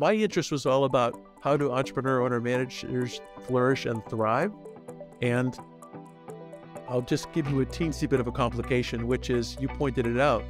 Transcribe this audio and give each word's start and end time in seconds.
my 0.00 0.14
interest 0.14 0.50
was 0.50 0.64
all 0.64 0.84
about 0.84 1.20
how 1.42 1.58
do 1.58 1.70
entrepreneur 1.70 2.22
owner 2.22 2.40
managers 2.40 3.20
flourish 3.46 3.84
and 3.84 4.02
thrive. 4.08 4.50
And 5.20 5.58
I'll 6.88 7.02
just 7.02 7.30
give 7.34 7.46
you 7.50 7.60
a 7.60 7.66
teensy 7.66 8.08
bit 8.08 8.18
of 8.18 8.26
a 8.26 8.32
complication, 8.32 9.06
which 9.06 9.28
is 9.28 9.58
you 9.60 9.68
pointed 9.68 10.06
it 10.06 10.18
out. 10.18 10.42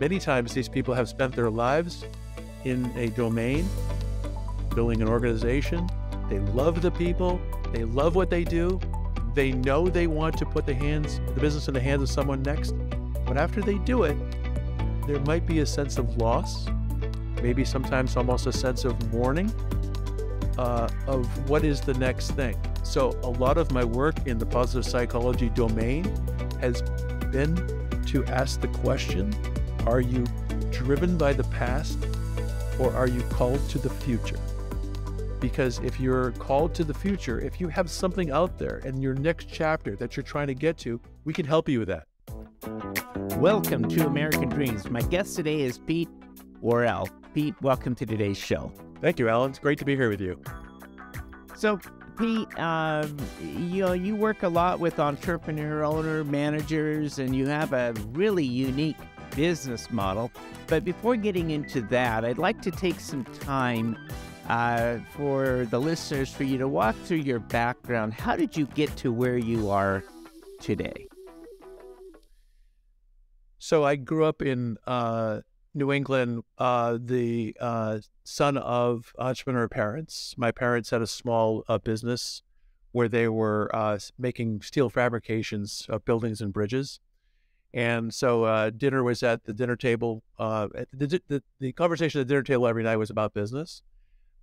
Many 0.00 0.18
times 0.18 0.54
these 0.54 0.68
people 0.68 0.92
have 0.92 1.08
spent 1.08 1.36
their 1.36 1.50
lives 1.50 2.04
in 2.64 2.86
a 2.96 3.10
domain, 3.10 3.64
building 4.74 5.02
an 5.02 5.08
organization. 5.08 5.88
They 6.28 6.40
love 6.40 6.82
the 6.82 6.90
people, 6.90 7.40
they 7.72 7.84
love 7.84 8.16
what 8.16 8.28
they 8.28 8.42
do. 8.42 8.80
They 9.34 9.52
know 9.52 9.88
they 9.88 10.08
want 10.08 10.36
to 10.38 10.46
put 10.46 10.66
the 10.66 10.74
hands, 10.74 11.20
the 11.32 11.40
business 11.40 11.68
in 11.68 11.74
the 11.74 11.80
hands 11.80 12.02
of 12.02 12.08
someone 12.08 12.42
next. 12.42 12.72
But 13.24 13.36
after 13.36 13.60
they 13.60 13.78
do 13.78 14.02
it, 14.02 14.16
there 15.06 15.20
might 15.20 15.46
be 15.46 15.60
a 15.60 15.66
sense 15.66 15.96
of 15.96 16.16
loss, 16.16 16.66
maybe 17.42 17.64
sometimes 17.64 18.16
almost 18.16 18.46
a 18.46 18.52
sense 18.52 18.84
of 18.84 19.12
mourning 19.12 19.52
uh, 20.58 20.88
of 21.06 21.26
what 21.48 21.64
is 21.64 21.80
the 21.80 21.94
next 21.94 22.32
thing. 22.32 22.56
So, 22.82 23.18
a 23.22 23.30
lot 23.30 23.58
of 23.58 23.70
my 23.70 23.84
work 23.84 24.26
in 24.26 24.38
the 24.38 24.46
positive 24.46 24.84
psychology 24.84 25.50
domain 25.50 26.04
has 26.60 26.82
been 27.30 27.54
to 28.06 28.24
ask 28.26 28.60
the 28.60 28.68
question 28.68 29.32
Are 29.86 30.00
you 30.00 30.24
driven 30.70 31.16
by 31.16 31.32
the 31.32 31.44
past 31.44 31.98
or 32.78 32.92
are 32.94 33.06
you 33.06 33.22
called 33.24 33.66
to 33.70 33.78
the 33.78 33.90
future? 33.90 34.38
Because 35.40 35.78
if 35.80 36.00
you're 36.00 36.32
called 36.32 36.74
to 36.74 36.84
the 36.84 36.94
future, 36.94 37.40
if 37.40 37.60
you 37.60 37.68
have 37.68 37.88
something 37.88 38.32
out 38.32 38.58
there 38.58 38.78
in 38.78 39.00
your 39.00 39.14
next 39.14 39.48
chapter 39.50 39.94
that 39.96 40.16
you're 40.16 40.24
trying 40.24 40.48
to 40.48 40.54
get 40.54 40.76
to, 40.78 41.00
we 41.24 41.32
can 41.32 41.46
help 41.46 41.68
you 41.68 41.78
with 41.80 41.88
that. 41.88 42.06
Welcome 43.38 43.88
to 43.88 44.06
American 44.06 44.48
Dreams. 44.48 44.90
My 44.90 45.02
guest 45.02 45.36
today 45.36 45.60
is 45.60 45.78
Pete 45.78 46.08
Worrell. 46.60 47.08
Pete, 47.34 47.54
welcome 47.62 47.94
to 47.94 48.06
today's 48.06 48.38
show. 48.38 48.72
Thank 49.00 49.18
you, 49.18 49.28
Alan. 49.28 49.50
It's 49.50 49.58
great 49.58 49.78
to 49.78 49.84
be 49.84 49.94
here 49.94 50.08
with 50.08 50.20
you. 50.20 50.40
So, 51.54 51.78
Pete, 52.16 52.58
um, 52.58 53.16
you 53.40 53.84
know, 53.84 53.92
you 53.92 54.16
work 54.16 54.42
a 54.42 54.48
lot 54.48 54.80
with 54.80 54.98
entrepreneur, 54.98 55.84
owner, 55.84 56.24
managers, 56.24 57.18
and 57.18 57.36
you 57.36 57.46
have 57.46 57.72
a 57.72 57.94
really 58.08 58.44
unique 58.44 58.96
business 59.36 59.90
model. 59.90 60.32
But 60.66 60.84
before 60.84 61.16
getting 61.16 61.50
into 61.50 61.82
that, 61.82 62.24
I'd 62.24 62.38
like 62.38 62.62
to 62.62 62.70
take 62.70 62.98
some 62.98 63.24
time 63.24 63.96
uh, 64.48 64.98
for 65.10 65.66
the 65.70 65.78
listeners 65.78 66.32
for 66.32 66.44
you 66.44 66.58
to 66.58 66.66
walk 66.66 66.96
through 67.04 67.18
your 67.18 67.40
background. 67.40 68.14
How 68.14 68.36
did 68.36 68.56
you 68.56 68.66
get 68.66 68.96
to 68.96 69.12
where 69.12 69.36
you 69.36 69.70
are 69.70 70.02
today? 70.60 71.06
So 73.58 73.84
I 73.84 73.96
grew 73.96 74.24
up 74.24 74.40
in 74.40 74.76
uh, 74.86 75.40
New 75.78 75.92
England, 75.92 76.42
uh, 76.58 76.98
the 77.00 77.56
uh, 77.60 77.98
son 78.24 78.56
of 78.56 79.12
entrepreneur 79.18 79.68
parents. 79.68 80.34
My 80.36 80.50
parents 80.50 80.90
had 80.90 81.00
a 81.00 81.06
small 81.06 81.64
uh, 81.68 81.78
business 81.78 82.42
where 82.92 83.08
they 83.08 83.28
were 83.28 83.70
uh, 83.74 83.98
making 84.18 84.62
steel 84.62 84.90
fabrications 84.90 85.86
of 85.88 86.04
buildings 86.04 86.40
and 86.40 86.52
bridges. 86.52 87.00
And 87.72 88.12
so 88.12 88.44
uh, 88.44 88.70
dinner 88.70 89.04
was 89.04 89.22
at 89.22 89.44
the 89.44 89.52
dinner 89.52 89.76
table. 89.76 90.22
The, 90.38 91.20
the, 91.28 91.42
the, 91.60 91.72
conversation 91.72 92.20
at 92.20 92.26
the 92.26 92.32
dinner 92.32 92.42
table 92.42 92.66
every 92.66 92.82
night 92.82 92.96
was 92.96 93.10
about 93.10 93.34
business. 93.34 93.82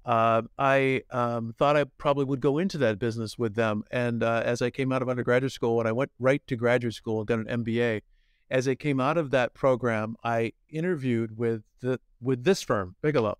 I 0.05 1.01
um, 1.09 1.55
thought 1.57 1.75
I 1.75 1.85
probably 1.97 2.25
would 2.25 2.39
go 2.39 2.59
into 2.59 2.77
that 2.77 2.99
business 2.99 3.37
with 3.37 3.55
them. 3.55 3.83
And 3.89 4.23
as 4.23 4.61
I 4.61 4.69
came 4.69 4.91
out 4.91 5.01
of 5.01 5.09
undergraduate 5.09 5.51
school, 5.51 5.79
and 5.79 5.89
I 5.89 5.91
went 5.91 6.11
right 6.19 6.41
to 6.47 6.55
graduate 6.55 6.93
school 6.93 7.19
and 7.19 7.27
got 7.27 7.39
an 7.39 7.63
MBA, 7.63 8.01
as 8.49 8.67
I 8.67 8.75
came 8.75 8.99
out 8.99 9.17
of 9.17 9.31
that 9.31 9.53
program, 9.53 10.15
I 10.23 10.53
interviewed 10.69 11.37
with 11.37 11.63
the 11.81 11.99
with 12.21 12.43
this 12.43 12.61
firm, 12.61 12.95
Bigelow, 13.01 13.37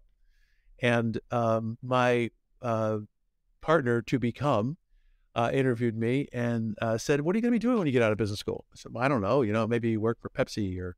and 0.79 1.19
um, 1.31 1.77
my 1.81 2.31
uh, 2.61 2.99
partner 3.61 4.01
to 4.03 4.19
become 4.19 4.77
uh, 5.35 5.51
interviewed 5.53 5.97
me 5.97 6.27
and 6.33 6.75
uh, 6.81 6.97
said, 6.97 7.21
"What 7.21 7.35
are 7.35 7.37
you 7.37 7.41
going 7.41 7.51
to 7.51 7.55
be 7.55 7.59
doing 7.59 7.77
when 7.77 7.87
you 7.87 7.93
get 7.93 8.01
out 8.01 8.11
of 8.11 8.17
business 8.17 8.39
school?" 8.39 8.65
I 8.73 8.75
said, 8.75 8.93
well, 8.93 9.03
"I 9.03 9.07
don't 9.07 9.21
know. 9.21 9.41
You 9.41 9.53
know, 9.53 9.67
maybe 9.67 9.97
work 9.97 10.19
for 10.21 10.29
Pepsi 10.29 10.79
or 10.79 10.95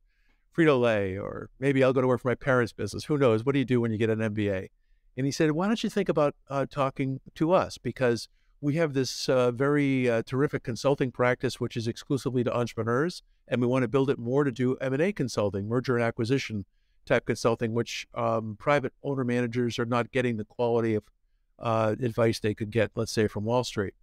Frito 0.56 0.80
Lay, 0.80 1.18
or 1.18 1.50
maybe 1.58 1.84
I'll 1.84 1.92
go 1.92 2.00
to 2.00 2.06
work 2.06 2.22
for 2.22 2.28
my 2.28 2.34
parents' 2.34 2.72
business. 2.72 3.04
Who 3.04 3.18
knows? 3.18 3.44
What 3.44 3.52
do 3.52 3.58
you 3.58 3.64
do 3.64 3.80
when 3.80 3.92
you 3.92 3.98
get 3.98 4.10
an 4.10 4.20
MBA?" 4.20 4.68
And 5.16 5.26
he 5.26 5.32
said, 5.32 5.52
"Why 5.52 5.66
don't 5.66 5.82
you 5.82 5.90
think 5.90 6.08
about 6.08 6.34
uh, 6.48 6.66
talking 6.70 7.20
to 7.34 7.52
us 7.52 7.78
because." 7.78 8.28
We 8.60 8.74
have 8.74 8.92
this 8.92 9.28
uh, 9.28 9.50
very 9.52 10.10
uh, 10.10 10.22
terrific 10.26 10.62
consulting 10.62 11.12
practice, 11.12 11.60
which 11.60 11.76
is 11.76 11.86
exclusively 11.86 12.42
to 12.44 12.54
entrepreneurs, 12.54 13.22
and 13.46 13.60
we 13.60 13.66
want 13.66 13.82
to 13.82 13.88
build 13.88 14.10
it 14.10 14.18
more 14.18 14.44
to 14.44 14.50
do 14.50 14.76
M&A 14.76 15.12
consulting, 15.12 15.68
merger 15.68 15.96
and 15.96 16.04
acquisition 16.04 16.64
type 17.06 17.24
consulting, 17.26 17.72
which 17.72 18.06
um, 18.14 18.56
private 18.58 18.92
owner 19.02 19.24
managers 19.24 19.78
are 19.78 19.86
not 19.86 20.10
getting 20.10 20.36
the 20.36 20.44
quality 20.44 20.94
of 20.94 21.04
uh, 21.58 21.94
advice 22.02 22.40
they 22.40 22.54
could 22.54 22.70
get, 22.70 22.90
let's 22.94 23.12
say, 23.12 23.28
from 23.28 23.44
Wall 23.44 23.64
Street. 23.64 23.94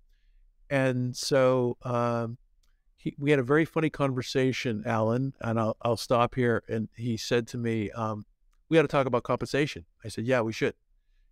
And 0.70 1.16
so 1.16 1.78
um, 1.84 2.38
he, 2.96 3.14
we 3.20 3.32
had 3.32 3.40
a 3.40 3.44
very 3.44 3.66
funny 3.66 3.90
conversation, 3.90 4.84
Alan, 4.86 5.34
and 5.42 5.60
I'll, 5.60 5.78
I'll 5.82 5.98
stop 5.98 6.36
here. 6.36 6.64
And 6.68 6.90
he 6.96 7.18
said 7.18 7.48
to 7.50 7.58
me, 7.58 7.92
um, 7.92 8.26
we 8.70 8.76
got 8.76 8.82
to 8.82 8.88
talk 8.88 9.06
about 9.06 9.24
compensation. 9.24 9.86
I 10.04 10.08
said, 10.08 10.26
yeah, 10.26 10.42
we 10.42 10.54
should. 10.54 10.74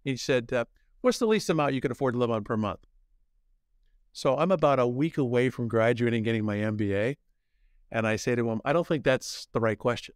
He 0.04 0.18
said, 0.18 0.52
uh, 0.54 0.66
what's 1.02 1.20
the 1.20 1.26
least 1.26 1.50
amount 1.50 1.74
you 1.74 1.82
can 1.82 1.92
afford 1.92 2.14
to 2.14 2.20
live 2.20 2.30
on 2.30 2.44
per 2.44 2.58
month? 2.58 2.86
So 4.14 4.38
I'm 4.38 4.52
about 4.52 4.80
a 4.80 4.88
week 4.88 5.18
away 5.18 5.50
from 5.50 5.68
graduating 5.68 6.24
getting 6.24 6.46
my 6.46 6.58
MBA. 6.58 7.18
And 7.92 8.08
I 8.08 8.16
say 8.16 8.36
to 8.36 8.50
him, 8.50 8.62
I 8.64 8.72
don't 8.72 8.88
think 8.88 9.04
that's 9.04 9.48
the 9.54 9.60
right 9.60 9.78
question. 9.78 10.16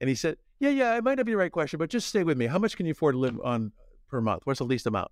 And 0.00 0.08
he 0.08 0.14
said, 0.14 0.36
Yeah, 0.60 0.68
yeah, 0.68 0.96
it 0.96 1.02
might 1.02 1.16
not 1.16 1.26
be 1.26 1.32
the 1.32 1.38
right 1.38 1.52
question, 1.52 1.78
but 1.78 1.90
just 1.90 2.08
stay 2.08 2.24
with 2.24 2.36
me. 2.36 2.46
How 2.46 2.58
much 2.58 2.76
can 2.76 2.86
you 2.86 2.92
afford 2.92 3.14
to 3.14 3.18
live 3.18 3.40
on 3.42 3.72
per 4.08 4.20
month? 4.20 4.42
What's 4.44 4.58
the 4.58 4.64
least 4.64 4.86
amount? 4.86 5.10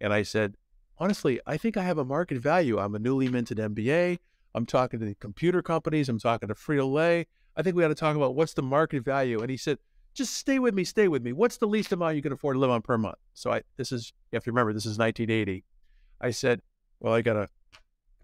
And 0.00 0.12
I 0.12 0.22
said, 0.22 0.56
Honestly, 0.98 1.38
I 1.46 1.56
think 1.56 1.76
I 1.76 1.82
have 1.82 1.98
a 1.98 2.04
market 2.04 2.38
value. 2.38 2.78
I'm 2.78 2.94
a 2.94 2.98
newly 2.98 3.28
minted 3.28 3.58
MBA. 3.58 4.18
I'm 4.54 4.66
talking 4.66 5.00
to 5.00 5.06
the 5.06 5.14
computer 5.14 5.62
companies. 5.62 6.08
I'm 6.08 6.18
talking 6.18 6.48
to 6.48 6.54
Frito 6.54 6.90
Lay. 6.90 7.26
I 7.56 7.62
think 7.62 7.76
we 7.76 7.82
got 7.82 7.88
to 7.88 7.94
talk 7.94 8.16
about 8.16 8.34
what's 8.34 8.54
the 8.54 8.62
market 8.62 9.04
value. 9.04 9.40
And 9.40 9.50
he 9.50 9.56
said, 9.56 9.78
just 10.14 10.34
stay 10.34 10.58
with 10.58 10.74
me, 10.74 10.84
stay 10.84 11.08
with 11.08 11.22
me. 11.22 11.32
What's 11.32 11.56
the 11.56 11.66
least 11.66 11.92
amount 11.92 12.16
you 12.16 12.22
can 12.22 12.32
afford 12.32 12.56
to 12.56 12.60
live 12.60 12.70
on 12.70 12.82
per 12.82 12.98
month? 12.98 13.16
So 13.34 13.52
I, 13.52 13.62
this 13.76 13.92
is, 13.92 14.12
you 14.30 14.36
have 14.36 14.44
to 14.44 14.50
remember, 14.50 14.72
this 14.72 14.86
is 14.86 14.98
1980. 14.98 15.64
I 16.20 16.30
said, 16.30 16.60
well, 17.02 17.12
I 17.12 17.20
got 17.20 17.36
a 17.36 17.48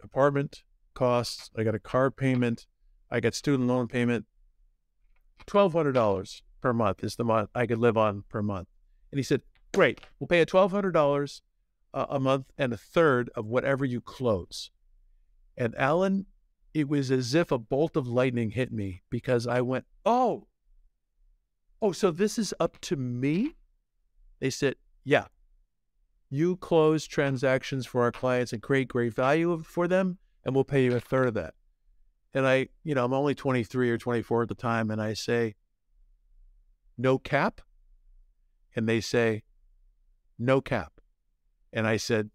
apartment 0.03 0.63
costs, 0.95 1.51
I 1.59 1.65
got 1.65 1.75
a 1.75 1.81
car 1.81 2.13
payment, 2.13 2.67
I 3.11 3.19
got 3.19 3.35
student 3.35 3.69
loan 3.69 3.89
payment. 3.89 4.25
Twelve 5.47 5.73
hundred 5.73 5.93
dollars 5.93 6.43
per 6.63 6.73
month 6.73 7.03
is 7.03 7.17
the 7.17 7.25
month 7.25 7.51
I 7.55 7.67
could 7.67 7.79
live 7.79 7.97
on 7.97 8.23
per 8.29 8.41
month. 8.41 8.69
And 9.11 9.19
he 9.19 9.25
said, 9.25 9.43
"Great, 9.75 10.01
we'll 10.19 10.29
pay 10.29 10.39
you 10.39 10.45
twelve 10.45 10.71
hundred 10.71 10.93
dollars 10.93 11.43
uh, 11.93 12.07
a 12.09 12.21
month 12.21 12.47
and 12.57 12.73
a 12.73 12.77
third 12.77 13.31
of 13.35 13.47
whatever 13.47 13.85
you 13.85 14.01
close." 14.01 14.71
And 15.57 15.75
Alan, 15.77 16.27
it 16.73 16.89
was 16.89 17.11
as 17.11 17.35
if 17.35 17.51
a 17.51 17.59
bolt 17.59 17.97
of 17.97 18.07
lightning 18.07 18.51
hit 18.51 18.73
me 18.73 19.03
because 19.11 19.49
I 19.49 19.61
went, 19.61 19.87
"Oh, 20.07 20.47
oh, 21.83 21.91
so 21.91 22.13
this 22.13 22.39
is 22.39 22.55
up 22.61 22.81
to 22.83 22.95
me?" 22.95 23.57
They 24.39 24.51
said, 24.51 24.77
"Yeah, 25.03 25.27
you 26.31 26.57
close 26.57 27.07
transactions 27.07 27.87
for 27.87 28.03
our 28.03 28.13
clients 28.13 28.53
and 28.53 28.63
create 28.63 28.89
great 28.89 29.15
value 29.15 29.63
for 29.63 29.89
them, 29.89 30.19
and 30.45 30.55
we'll 30.55 30.65
pay 30.65 30.85
you 30.85 30.95
a 30.95 31.01
third 31.01 31.29
of 31.29 31.35
that. 31.35 31.55
And 32.35 32.47
I, 32.47 32.69
you 32.85 32.95
know, 32.95 33.05
I'm 33.05 33.15
only 33.15 33.35
23 33.35 33.91
or 33.91 33.99
24 33.99 34.43
at 34.43 34.49
the 34.49 34.55
time, 34.55 34.91
and 34.91 35.01
I 35.01 35.15
say, 35.15 35.55
no 36.99 37.19
cap? 37.19 37.61
And 38.77 38.89
they 38.89 39.01
say, 39.01 39.43
no 40.39 40.61
cap. 40.61 41.01
And 41.73 41.87
I 41.87 41.97
said, 41.97 42.31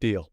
deal. 0.00 0.30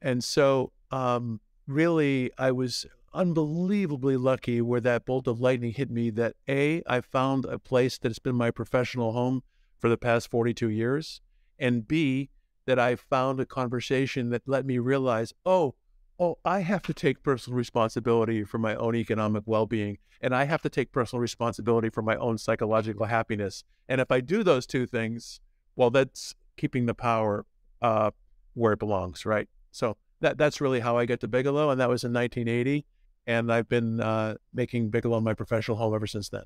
And 0.00 0.22
so, 0.22 0.72
um, 0.90 1.40
really, 1.66 2.30
I 2.38 2.52
was 2.52 2.86
unbelievably 3.12 4.16
lucky 4.16 4.60
where 4.60 4.80
that 4.80 5.04
bolt 5.04 5.26
of 5.26 5.40
lightning 5.40 5.72
hit 5.72 5.90
me 5.90 6.10
that 6.10 6.36
A, 6.48 6.82
I 6.86 7.00
found 7.00 7.44
a 7.46 7.58
place 7.58 7.98
that's 7.98 8.18
been 8.18 8.36
my 8.36 8.50
professional 8.50 9.12
home 9.12 9.42
for 9.78 9.88
the 9.88 9.96
past 9.96 10.30
42 10.30 10.68
years 10.68 11.20
and 11.58 11.86
B, 11.86 12.30
that 12.66 12.78
I 12.78 12.96
found 12.96 13.40
a 13.40 13.46
conversation 13.46 14.30
that 14.30 14.42
let 14.46 14.66
me 14.66 14.78
realize, 14.78 15.32
oh, 15.44 15.74
oh, 16.18 16.38
I 16.44 16.60
have 16.60 16.82
to 16.82 16.94
take 16.94 17.22
personal 17.22 17.56
responsibility 17.56 18.44
for 18.44 18.58
my 18.58 18.74
own 18.76 18.94
economic 18.96 19.44
well 19.46 19.66
being, 19.66 19.98
and 20.20 20.34
I 20.34 20.44
have 20.44 20.62
to 20.62 20.68
take 20.68 20.92
personal 20.92 21.20
responsibility 21.20 21.90
for 21.90 22.02
my 22.02 22.16
own 22.16 22.38
psychological 22.38 23.06
happiness. 23.06 23.64
And 23.88 24.00
if 24.00 24.10
I 24.10 24.20
do 24.20 24.42
those 24.42 24.66
two 24.66 24.86
things, 24.86 25.40
well, 25.76 25.90
that's 25.90 26.34
keeping 26.56 26.86
the 26.86 26.94
power 26.94 27.44
uh, 27.82 28.10
where 28.54 28.72
it 28.72 28.78
belongs, 28.78 29.26
right? 29.26 29.48
So 29.70 29.96
that 30.20 30.38
that's 30.38 30.60
really 30.60 30.80
how 30.80 30.96
I 30.96 31.04
get 31.04 31.20
to 31.20 31.28
Bigelow, 31.28 31.70
and 31.70 31.80
that 31.80 31.88
was 31.88 32.04
in 32.04 32.12
1980. 32.12 32.84
And 33.28 33.52
I've 33.52 33.68
been 33.68 34.00
uh, 34.00 34.36
making 34.54 34.90
Bigelow 34.90 35.20
my 35.20 35.34
professional 35.34 35.76
home 35.76 35.94
ever 35.94 36.06
since 36.06 36.28
then. 36.28 36.44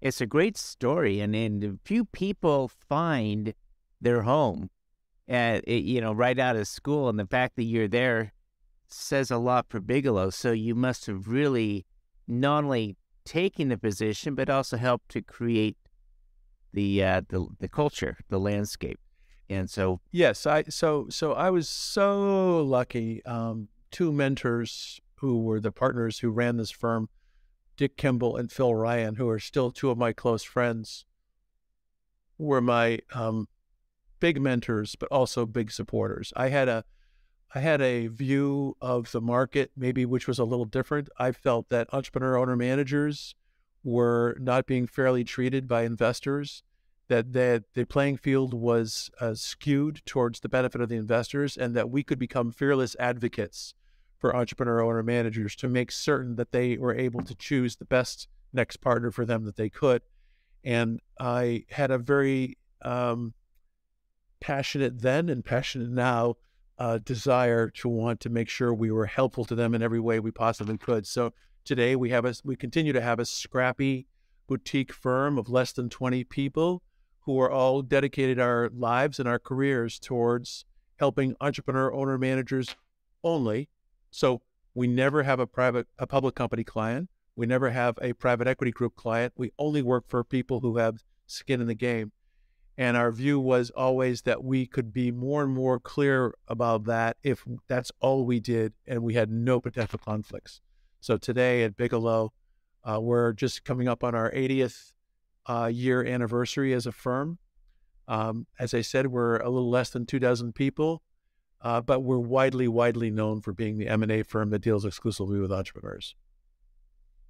It's 0.00 0.20
a 0.20 0.26
great 0.26 0.56
story, 0.56 1.20
and, 1.20 1.34
and 1.34 1.78
few 1.84 2.04
people 2.04 2.68
find 2.68 3.54
their 4.04 4.22
home, 4.22 4.70
at, 5.28 5.66
you 5.66 6.00
know, 6.00 6.12
right 6.12 6.38
out 6.38 6.56
of 6.56 6.68
school. 6.68 7.08
And 7.08 7.18
the 7.18 7.26
fact 7.26 7.56
that 7.56 7.64
you're 7.64 7.88
there 7.88 8.32
says 8.86 9.30
a 9.30 9.38
lot 9.38 9.66
for 9.68 9.80
Bigelow. 9.80 10.30
So 10.30 10.52
you 10.52 10.74
must 10.74 11.06
have 11.06 11.26
really 11.26 11.84
not 12.28 12.64
only 12.64 12.96
taken 13.24 13.68
the 13.68 13.78
position, 13.78 14.34
but 14.34 14.48
also 14.48 14.76
helped 14.76 15.08
to 15.10 15.22
create 15.22 15.76
the 16.72 17.02
uh, 17.02 17.22
the 17.28 17.46
the 17.58 17.68
culture, 17.68 18.18
the 18.28 18.38
landscape. 18.38 18.98
And 19.48 19.68
so, 19.68 20.00
yes, 20.10 20.46
I 20.46 20.64
so 20.64 21.06
so 21.10 21.32
I 21.32 21.50
was 21.50 21.68
so 21.68 22.62
lucky. 22.62 23.24
Um, 23.24 23.68
two 23.90 24.12
mentors 24.12 25.00
who 25.16 25.42
were 25.42 25.60
the 25.60 25.72
partners 25.72 26.18
who 26.18 26.30
ran 26.30 26.56
this 26.56 26.70
firm, 26.70 27.08
Dick 27.76 27.96
Kimball 27.96 28.36
and 28.36 28.50
Phil 28.50 28.74
Ryan, 28.74 29.16
who 29.16 29.28
are 29.28 29.38
still 29.38 29.70
two 29.70 29.90
of 29.90 29.98
my 29.98 30.12
close 30.12 30.42
friends, 30.42 31.04
were 32.38 32.60
my 32.60 32.98
um, 33.14 33.46
big 34.24 34.40
mentors, 34.40 34.96
but 34.96 35.06
also 35.12 35.44
big 35.44 35.70
supporters. 35.70 36.32
I 36.34 36.48
had 36.48 36.66
a 36.66 36.82
I 37.54 37.60
had 37.60 37.82
a 37.82 38.06
view 38.06 38.74
of 38.80 39.12
the 39.12 39.20
market, 39.20 39.70
maybe 39.76 40.06
which 40.06 40.26
was 40.26 40.38
a 40.38 40.44
little 40.44 40.64
different. 40.64 41.10
I 41.18 41.30
felt 41.30 41.68
that 41.68 41.92
entrepreneur 41.92 42.38
owner 42.38 42.56
managers 42.56 43.34
were 43.82 44.34
not 44.40 44.64
being 44.64 44.86
fairly 44.86 45.24
treated 45.24 45.68
by 45.68 45.82
investors, 45.82 46.62
that, 47.08 47.34
that 47.34 47.64
the 47.74 47.84
playing 47.84 48.16
field 48.16 48.54
was 48.54 49.10
uh, 49.20 49.34
skewed 49.34 50.00
towards 50.06 50.40
the 50.40 50.48
benefit 50.48 50.80
of 50.80 50.88
the 50.88 50.96
investors, 50.96 51.58
and 51.58 51.76
that 51.76 51.90
we 51.90 52.02
could 52.02 52.18
become 52.18 52.50
fearless 52.50 52.96
advocates 52.98 53.74
for 54.18 54.34
entrepreneur 54.34 54.80
owner 54.80 55.02
managers 55.02 55.54
to 55.56 55.68
make 55.68 55.92
certain 55.92 56.36
that 56.36 56.50
they 56.50 56.78
were 56.78 56.96
able 56.96 57.22
to 57.22 57.34
choose 57.34 57.76
the 57.76 57.84
best 57.84 58.26
next 58.54 58.78
partner 58.78 59.10
for 59.10 59.26
them 59.26 59.44
that 59.44 59.56
they 59.56 59.68
could. 59.68 60.00
And 60.64 61.00
I 61.20 61.66
had 61.68 61.90
a 61.90 61.98
very 61.98 62.56
um, 62.80 63.34
passionate 64.44 65.00
then 65.00 65.30
and 65.30 65.42
passionate 65.42 65.88
now 65.88 66.34
uh, 66.78 66.98
desire 66.98 67.70
to 67.70 67.88
want 67.88 68.20
to 68.20 68.28
make 68.28 68.46
sure 68.46 68.74
we 68.74 68.90
were 68.90 69.06
helpful 69.06 69.46
to 69.46 69.54
them 69.54 69.74
in 69.74 69.82
every 69.82 70.00
way 70.00 70.20
we 70.20 70.30
possibly 70.30 70.76
could. 70.76 71.06
So 71.06 71.32
today 71.64 71.96
we 71.96 72.10
have 72.10 72.26
a 72.26 72.34
we 72.44 72.54
continue 72.54 72.92
to 72.92 73.00
have 73.00 73.18
a 73.18 73.24
scrappy 73.24 74.06
boutique 74.46 74.92
firm 74.92 75.38
of 75.38 75.48
less 75.48 75.72
than 75.72 75.88
20 75.88 76.24
people 76.24 76.82
who 77.20 77.40
are 77.40 77.50
all 77.50 77.80
dedicated 77.80 78.38
our 78.38 78.68
lives 78.76 79.18
and 79.18 79.26
our 79.26 79.38
careers 79.38 79.98
towards 79.98 80.66
helping 80.98 81.34
entrepreneur 81.40 81.90
owner 81.94 82.18
managers 82.18 82.76
only. 83.22 83.70
So 84.10 84.42
we 84.74 84.86
never 84.86 85.22
have 85.22 85.40
a 85.40 85.46
private 85.46 85.86
a 85.98 86.06
public 86.06 86.34
company 86.34 86.64
client. 86.64 87.08
We 87.34 87.46
never 87.46 87.70
have 87.70 87.98
a 88.02 88.12
private 88.12 88.46
equity 88.46 88.72
group 88.72 88.94
client. 88.94 89.32
We 89.38 89.52
only 89.58 89.80
work 89.80 90.04
for 90.06 90.22
people 90.22 90.60
who 90.60 90.76
have 90.76 91.02
skin 91.26 91.62
in 91.62 91.66
the 91.66 91.74
game. 91.74 92.12
And 92.76 92.96
our 92.96 93.12
view 93.12 93.38
was 93.38 93.70
always 93.70 94.22
that 94.22 94.42
we 94.42 94.66
could 94.66 94.92
be 94.92 95.12
more 95.12 95.44
and 95.44 95.52
more 95.52 95.78
clear 95.78 96.34
about 96.48 96.84
that 96.84 97.16
if 97.22 97.44
that's 97.68 97.92
all 98.00 98.24
we 98.24 98.40
did 98.40 98.72
and 98.86 99.02
we 99.02 99.14
had 99.14 99.30
no 99.30 99.60
potential 99.60 100.00
conflicts. 100.04 100.60
So 101.00 101.16
today 101.16 101.62
at 101.62 101.76
Bigelow, 101.76 102.32
uh, 102.82 103.00
we're 103.00 103.32
just 103.32 103.64
coming 103.64 103.88
up 103.88 104.02
on 104.02 104.14
our 104.14 104.30
80th 104.32 104.92
uh, 105.46 105.70
year 105.72 106.04
anniversary 106.04 106.72
as 106.72 106.86
a 106.86 106.92
firm. 106.92 107.38
Um, 108.08 108.46
as 108.58 108.74
I 108.74 108.80
said, 108.80 109.06
we're 109.06 109.36
a 109.36 109.48
little 109.48 109.70
less 109.70 109.90
than 109.90 110.04
two 110.04 110.18
dozen 110.18 110.52
people, 110.52 111.02
uh, 111.60 111.80
but 111.80 112.00
we're 112.00 112.18
widely, 112.18 112.68
widely 112.68 113.10
known 113.10 113.40
for 113.40 113.52
being 113.52 113.78
the 113.78 113.88
M&A 113.88 114.22
firm 114.22 114.50
that 114.50 114.60
deals 114.60 114.84
exclusively 114.84 115.38
with 115.38 115.52
entrepreneurs 115.52 116.14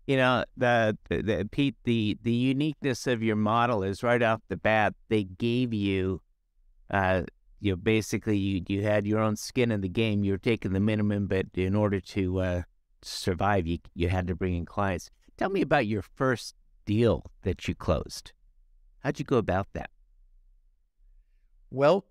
you 0.06 0.16
know 0.16 0.44
the, 0.56 0.96
the, 1.08 1.48
Pete 1.50 1.76
the 1.84 2.18
the 2.22 2.32
uniqueness 2.32 3.06
of 3.06 3.22
your 3.22 3.36
model 3.36 3.82
is 3.82 4.02
right 4.02 4.22
off 4.22 4.40
the 4.48 4.56
bat 4.56 4.94
they 5.08 5.24
gave 5.24 5.72
you 5.72 6.20
uh 6.90 7.22
you 7.60 7.72
know 7.72 7.76
basically 7.76 8.36
you 8.36 8.62
you 8.68 8.82
had 8.82 9.06
your 9.06 9.20
own 9.20 9.36
skin 9.36 9.70
in 9.70 9.80
the 9.80 9.88
game 9.88 10.24
You 10.24 10.32
were 10.32 10.38
taking 10.38 10.72
the 10.72 10.80
minimum 10.80 11.26
but 11.26 11.46
in 11.54 11.74
order 11.74 12.00
to 12.00 12.40
uh 12.40 12.62
survive 13.02 13.66
you 13.66 13.78
you 13.94 14.08
had 14.08 14.26
to 14.26 14.34
bring 14.34 14.54
in 14.54 14.64
clients. 14.66 15.10
Tell 15.36 15.50
me 15.50 15.62
about 15.62 15.86
your 15.86 16.02
first 16.02 16.54
deal 16.86 17.24
that 17.42 17.66
you 17.66 17.74
closed. 17.74 18.32
How'd 19.00 19.18
you 19.18 19.24
go 19.24 19.38
about 19.38 19.68
that? 19.72 19.90
Well 21.70 22.04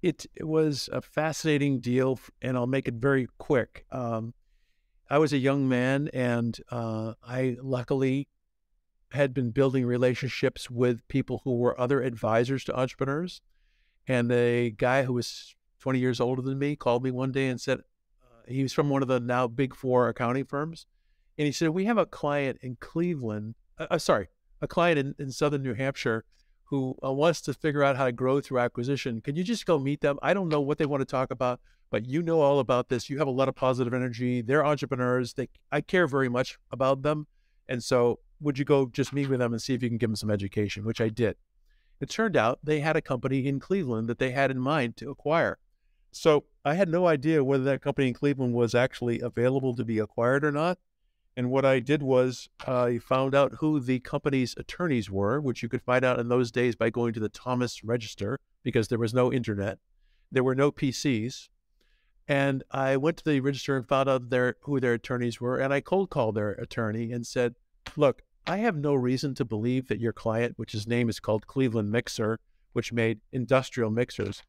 it, 0.00 0.26
it 0.36 0.44
was 0.44 0.88
a 0.92 1.00
fascinating 1.00 1.80
deal 1.80 2.20
and 2.40 2.56
i'll 2.56 2.66
make 2.66 2.88
it 2.88 2.94
very 2.94 3.28
quick. 3.38 3.84
Um, 3.90 4.34
I 5.10 5.18
was 5.18 5.32
a 5.32 5.38
young 5.38 5.68
man, 5.68 6.08
and 6.12 6.58
uh, 6.70 7.14
I 7.22 7.56
luckily 7.62 8.28
had 9.12 9.32
been 9.32 9.50
building 9.50 9.86
relationships 9.86 10.70
with 10.70 11.06
people 11.08 11.40
who 11.44 11.56
were 11.56 11.80
other 11.80 12.02
advisors 12.02 12.62
to 12.64 12.78
entrepreneurs. 12.78 13.40
And 14.06 14.30
a 14.30 14.70
guy 14.70 15.04
who 15.04 15.14
was 15.14 15.54
20 15.80 15.98
years 15.98 16.20
older 16.20 16.42
than 16.42 16.58
me 16.58 16.76
called 16.76 17.02
me 17.02 17.10
one 17.10 17.32
day 17.32 17.48
and 17.48 17.60
said, 17.60 17.78
uh, 17.78 18.42
he 18.46 18.62
was 18.62 18.72
from 18.72 18.90
one 18.90 19.00
of 19.00 19.08
the 19.08 19.20
now 19.20 19.46
big 19.46 19.74
four 19.74 20.08
accounting 20.08 20.44
firms. 20.44 20.86
And 21.38 21.46
he 21.46 21.52
said, 21.52 21.70
We 21.70 21.86
have 21.86 21.98
a 21.98 22.06
client 22.06 22.58
in 22.60 22.76
Cleveland, 22.80 23.54
uh, 23.78 23.86
uh 23.90 23.98
sorry, 23.98 24.28
a 24.60 24.68
client 24.68 24.98
in, 24.98 25.14
in 25.18 25.30
southern 25.30 25.62
New 25.62 25.74
Hampshire 25.74 26.24
who 26.68 26.94
uh, 27.02 27.10
wants 27.10 27.40
to 27.40 27.54
figure 27.54 27.82
out 27.82 27.96
how 27.96 28.04
to 28.04 28.12
grow 28.12 28.40
through 28.40 28.58
acquisition. 28.58 29.22
Can 29.22 29.36
you 29.36 29.42
just 29.42 29.64
go 29.64 29.78
meet 29.78 30.02
them? 30.02 30.18
I 30.22 30.34
don't 30.34 30.48
know 30.48 30.60
what 30.60 30.76
they 30.76 30.84
want 30.84 31.00
to 31.00 31.06
talk 31.06 31.30
about, 31.30 31.60
but 31.90 32.04
you 32.04 32.22
know 32.22 32.42
all 32.42 32.58
about 32.58 32.90
this. 32.90 33.08
You 33.08 33.18
have 33.18 33.26
a 33.26 33.32
lot 33.32 33.48
of 33.48 33.54
positive 33.54 33.94
energy. 33.94 34.42
They're 34.42 34.66
entrepreneurs. 34.66 35.32
They, 35.32 35.48
I 35.72 35.80
care 35.80 36.06
very 36.06 36.28
much 36.28 36.58
about 36.70 37.02
them. 37.02 37.26
And 37.68 37.82
so 37.82 38.20
would 38.40 38.58
you 38.58 38.66
go 38.66 38.86
just 38.86 39.14
meet 39.14 39.30
with 39.30 39.40
them 39.40 39.52
and 39.52 39.62
see 39.62 39.72
if 39.72 39.82
you 39.82 39.88
can 39.88 39.98
give 39.98 40.10
them 40.10 40.16
some 40.16 40.30
education, 40.30 40.84
which 40.84 41.00
I 41.00 41.08
did. 41.08 41.36
It 42.00 42.10
turned 42.10 42.36
out 42.36 42.60
they 42.62 42.80
had 42.80 42.96
a 42.96 43.02
company 43.02 43.46
in 43.46 43.60
Cleveland 43.60 44.08
that 44.08 44.18
they 44.18 44.30
had 44.30 44.50
in 44.50 44.60
mind 44.60 44.96
to 44.98 45.10
acquire. 45.10 45.58
So 46.12 46.44
I 46.64 46.74
had 46.74 46.88
no 46.88 47.06
idea 47.06 47.42
whether 47.42 47.64
that 47.64 47.82
company 47.82 48.08
in 48.08 48.14
Cleveland 48.14 48.54
was 48.54 48.74
actually 48.74 49.20
available 49.20 49.74
to 49.74 49.84
be 49.84 49.98
acquired 49.98 50.44
or 50.44 50.52
not. 50.52 50.78
And 51.38 51.50
what 51.52 51.64
I 51.64 51.78
did 51.78 52.02
was 52.02 52.48
I 52.66 52.98
found 52.98 53.32
out 53.32 53.58
who 53.60 53.78
the 53.78 54.00
company's 54.00 54.56
attorneys 54.56 55.08
were, 55.08 55.40
which 55.40 55.62
you 55.62 55.68
could 55.68 55.82
find 55.82 56.04
out 56.04 56.18
in 56.18 56.26
those 56.26 56.50
days 56.50 56.74
by 56.74 56.90
going 56.90 57.12
to 57.12 57.20
the 57.20 57.28
Thomas 57.28 57.84
Register 57.84 58.40
because 58.64 58.88
there 58.88 58.98
was 58.98 59.14
no 59.14 59.32
internet. 59.32 59.78
There 60.32 60.42
were 60.42 60.56
no 60.56 60.72
PCs. 60.72 61.48
And 62.26 62.64
I 62.72 62.96
went 62.96 63.18
to 63.18 63.24
the 63.24 63.38
register 63.38 63.76
and 63.76 63.86
found 63.86 64.08
out 64.08 64.30
their 64.30 64.56
who 64.62 64.80
their 64.80 64.94
attorneys 64.94 65.40
were, 65.40 65.58
and 65.58 65.72
I 65.72 65.80
cold 65.80 66.10
called 66.10 66.34
their 66.34 66.50
attorney 66.54 67.12
and 67.12 67.24
said, 67.24 67.54
"Look, 67.96 68.22
I 68.48 68.56
have 68.56 68.76
no 68.76 68.94
reason 68.94 69.36
to 69.36 69.44
believe 69.44 69.86
that 69.86 70.00
your 70.00 70.12
client, 70.12 70.54
which 70.58 70.72
his 70.72 70.88
name 70.88 71.08
is 71.08 71.20
called 71.20 71.46
Cleveland 71.46 71.92
Mixer, 71.92 72.40
which 72.72 72.92
made 72.92 73.20
industrial 73.30 73.92
mixers, 73.92 74.42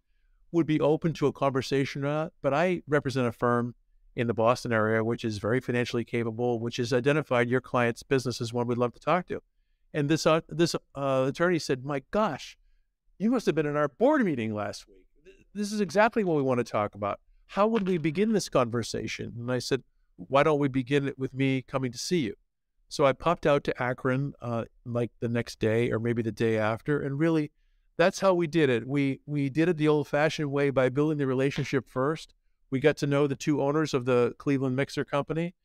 would 0.52 0.66
be 0.66 0.82
open 0.82 1.14
to 1.14 1.28
a 1.28 1.34
conversation 1.34 2.04
or 2.04 2.08
not. 2.08 2.34
But 2.42 2.56
I 2.56 2.82
represent 2.88 3.28
a 3.28 3.32
firm 3.32 3.76
in 4.20 4.28
the 4.28 4.34
Boston 4.34 4.72
area 4.72 5.04
which 5.04 5.26
is 5.26 5.38
very 5.38 5.60
financially 5.60 6.04
capable, 6.04 6.60
which 6.60 6.78
has 6.78 6.94
identified 6.94 7.50
your 7.50 7.62
client's 7.62 8.04
business 8.04 8.42
as 8.42 8.54
one 8.54 8.68
we'd 8.68 8.78
love 8.78 8.94
to 8.94 9.00
talk 9.00 9.28
to." 9.28 9.42
And 9.94 10.10
this 10.10 10.28
uh, 10.28 10.42
this 10.48 10.76
uh, 10.96 11.26
attorney 11.28 11.60
said, 11.60 11.86
"My 11.86 12.04
gosh, 12.12 12.58
you 13.18 13.32
must 13.32 13.46
have 13.46 13.56
been 13.56 13.66
in 13.66 13.76
our 13.76 13.88
board 13.88 14.24
meeting 14.24 14.54
last 14.54 14.88
week. 14.88 15.06
This 15.54 15.72
is 15.72 15.82
exactly 15.82 16.24
what 16.24 16.38
we 16.38 16.44
want 16.44 16.60
to 16.60 16.64
talk 16.64 16.96
about." 16.96 17.20
how 17.50 17.66
would 17.66 17.88
we 17.88 17.98
begin 17.98 18.32
this 18.32 18.48
conversation? 18.48 19.34
And 19.40 19.52
I 19.52 19.58
said, 19.58 19.82
why 20.18 20.44
don't 20.44 20.60
we 20.60 20.68
begin 20.68 21.08
it 21.08 21.18
with 21.18 21.34
me 21.34 21.64
coming 21.64 21.92
to 21.92 21.98
see 21.98 22.20
you? 22.20 22.36
So 22.90 23.08
I 23.08 23.14
popped 23.14 23.48
out 23.48 23.64
to 23.64 23.82
Akron 23.82 24.34
uh, 24.40 24.66
like 24.86 25.12
the 25.20 25.30
next 25.30 25.60
day 25.60 25.92
or 25.92 25.98
maybe 25.98 26.22
the 26.22 26.32
day 26.32 26.60
after, 26.60 27.02
and 27.02 27.18
really, 27.18 27.52
that's 27.98 28.20
how 28.20 28.34
we 28.36 28.46
did 28.48 28.70
it. 28.70 28.88
We 28.88 29.20
we 29.26 29.50
did 29.50 29.68
it 29.68 29.78
the 29.78 29.88
old-fashioned 29.88 30.50
way 30.50 30.70
by 30.70 30.90
building 30.90 31.18
the 31.18 31.28
relationship 31.28 31.88
first. 31.88 32.34
We 32.72 32.80
got 32.80 32.98
to 32.98 33.08
know 33.08 33.28
the 33.28 33.36
two 33.36 33.62
owners 33.62 33.94
of 33.94 34.06
the 34.06 34.34
Cleveland 34.38 34.76
Mixer 34.76 35.06
Company, 35.06 35.56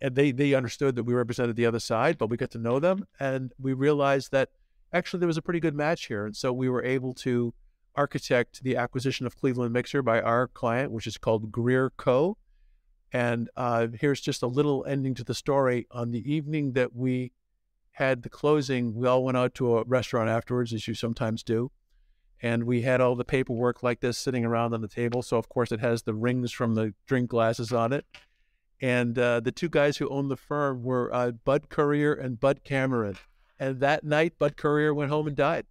and 0.00 0.14
they 0.14 0.32
they 0.32 0.54
understood 0.54 0.96
that 0.96 1.04
we 1.04 1.14
represented 1.14 1.56
the 1.56 1.66
other 1.66 1.80
side, 1.80 2.18
but 2.18 2.28
we 2.28 2.36
got 2.36 2.50
to 2.52 2.58
know 2.58 2.80
them, 2.80 3.06
and 3.20 3.52
we 3.58 3.72
realized 3.72 4.32
that 4.32 4.50
actually 4.92 5.20
there 5.20 5.28
was 5.28 5.36
a 5.36 5.42
pretty 5.42 5.60
good 5.60 5.74
match 5.74 6.06
here, 6.06 6.26
and 6.26 6.36
so 6.36 6.52
we 6.52 6.68
were 6.68 6.84
able 6.84 7.14
to 7.14 7.54
architect 7.94 8.62
the 8.62 8.76
acquisition 8.76 9.26
of 9.26 9.36
Cleveland 9.36 9.72
Mixer 9.72 10.02
by 10.02 10.20
our 10.20 10.48
client, 10.48 10.92
which 10.92 11.06
is 11.06 11.18
called 11.18 11.52
Greer 11.52 11.90
Co. 11.96 12.36
And 13.12 13.50
uh, 13.56 13.88
here's 14.00 14.22
just 14.22 14.42
a 14.42 14.46
little 14.46 14.84
ending 14.86 15.14
to 15.16 15.24
the 15.24 15.34
story. 15.34 15.86
On 15.90 16.10
the 16.10 16.32
evening 16.32 16.72
that 16.72 16.96
we 16.96 17.32
had 17.92 18.22
the 18.22 18.30
closing, 18.30 18.94
we 18.94 19.06
all 19.06 19.22
went 19.22 19.36
out 19.36 19.54
to 19.56 19.76
a 19.76 19.84
restaurant 19.84 20.30
afterwards, 20.30 20.72
as 20.72 20.88
you 20.88 20.94
sometimes 20.94 21.42
do. 21.42 21.70
And 22.42 22.64
we 22.64 22.82
had 22.82 23.00
all 23.00 23.14
the 23.14 23.24
paperwork 23.24 23.82
like 23.82 24.00
this 24.00 24.18
sitting 24.18 24.44
around 24.44 24.74
on 24.74 24.80
the 24.80 24.88
table. 24.88 25.22
So, 25.22 25.36
of 25.36 25.48
course, 25.48 25.70
it 25.70 25.80
has 25.80 26.02
the 26.02 26.14
rings 26.14 26.50
from 26.50 26.74
the 26.74 26.92
drink 27.06 27.30
glasses 27.30 27.72
on 27.72 27.92
it. 27.92 28.04
And 28.80 29.16
uh, 29.16 29.38
the 29.38 29.52
two 29.52 29.68
guys 29.68 29.98
who 29.98 30.08
owned 30.08 30.28
the 30.28 30.36
firm 30.36 30.82
were 30.82 31.14
uh, 31.14 31.30
Bud 31.30 31.68
Courier 31.68 32.12
and 32.12 32.40
Bud 32.40 32.64
Cameron. 32.64 33.16
And 33.60 33.78
that 33.78 34.02
night, 34.02 34.40
Bud 34.40 34.56
Courier 34.56 34.92
went 34.92 35.10
home 35.10 35.28
and 35.28 35.36
died. 35.36 35.66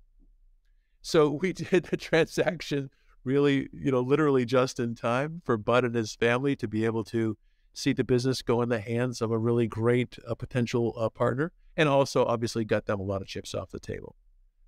So 1.01 1.30
we 1.42 1.51
did 1.51 1.86
the 1.86 1.98
transaction 1.98 2.90
really, 3.24 3.70
you 3.74 3.92
know, 3.92 4.00
literally 4.00 4.46
just 4.46 4.80
in 4.80 4.96
time 4.96 5.42
for 5.44 5.58
Bud 5.58 5.84
and 5.84 5.94
his 5.94 6.16
family 6.16 6.56
to 6.56 6.68
be 6.68 6.86
able 6.86 7.04
to 7.06 7.38
see 7.74 7.94
the 7.94 8.04
business 8.04 8.42
go 8.42 8.62
in 8.62 8.70
the 8.70 8.80
hands 8.80 9.22
of 9.22 9.32
a 9.32 9.38
really 9.38 9.68
great 9.68 10.18
uh, 10.28 10.36
potential 10.36 10.94
uh, 10.98 11.10
partner, 11.10 11.51
and 11.78 11.88
also 11.88 12.25
obviously 12.25 12.66
got 12.66 12.86
them 12.86 13.00
a 13.00 13.04
lot 13.04 13.22
of 13.22 13.28
chips 13.28 13.54
off 13.54 13.70
the 13.72 13.80
table. 13.80 14.16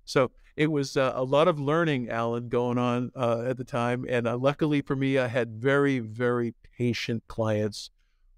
So 0.04 0.30
it 0.56 0.70
was 0.70 0.96
uh, 0.96 1.12
a 1.14 1.24
lot 1.24 1.48
of 1.48 1.58
learning, 1.58 2.10
Alan, 2.10 2.48
going 2.48 2.78
on 2.78 3.10
uh, 3.16 3.42
at 3.46 3.56
the 3.56 3.64
time, 3.64 4.04
and 4.08 4.26
uh, 4.28 4.36
luckily 4.36 4.82
for 4.82 4.94
me, 4.96 5.18
I 5.18 5.26
had 5.28 5.54
very, 5.56 5.98
very 5.98 6.54
patient 6.76 7.22
clients 7.28 7.90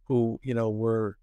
who, 0.05 0.39
you 0.43 0.55
know, 0.55 0.71
were 0.71 1.17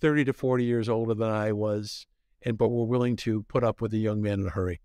thirty 0.00 0.24
to 0.24 0.32
forty 0.32 0.64
years 0.64 0.88
older 0.88 1.14
than 1.14 1.30
I 1.30 1.52
was, 1.52 2.06
and 2.42 2.56
but 2.58 2.68
were 2.68 2.84
willing 2.84 3.16
to 3.16 3.42
put 3.44 3.64
up 3.64 3.80
with 3.80 3.92
a 3.94 3.98
young 3.98 4.20
man 4.22 4.40
in 4.40 4.46
a 4.46 4.50
hurry. 4.50 4.80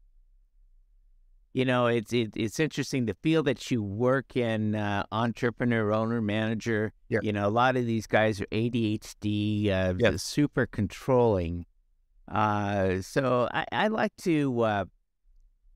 you 1.54 1.66
know, 1.66 1.88
it's 1.88 2.14
it, 2.14 2.32
it's 2.38 2.60
interesting 2.62 3.06
the 3.06 3.14
field 3.22 3.46
that 3.46 3.70
you 3.70 3.84
work 3.84 4.38
in, 4.38 4.74
uh, 4.74 5.04
entrepreneur, 5.12 5.92
owner, 5.92 6.22
manager. 6.22 6.94
Yeah. 7.10 7.20
You 7.22 7.34
know, 7.34 7.46
a 7.46 7.52
lot 7.52 7.76
of 7.76 7.86
these 7.86 8.08
guys 8.08 8.40
are 8.40 8.48
ADHD, 8.54 9.68
uh, 9.70 9.94
Yeah. 10.00 10.16
super 10.16 10.66
controlling. 10.66 11.66
Uh, 12.32 13.02
so 13.02 13.50
I, 13.54 13.66
I 13.72 13.88
like 13.90 14.16
to 14.22 14.62
uh, 14.62 14.86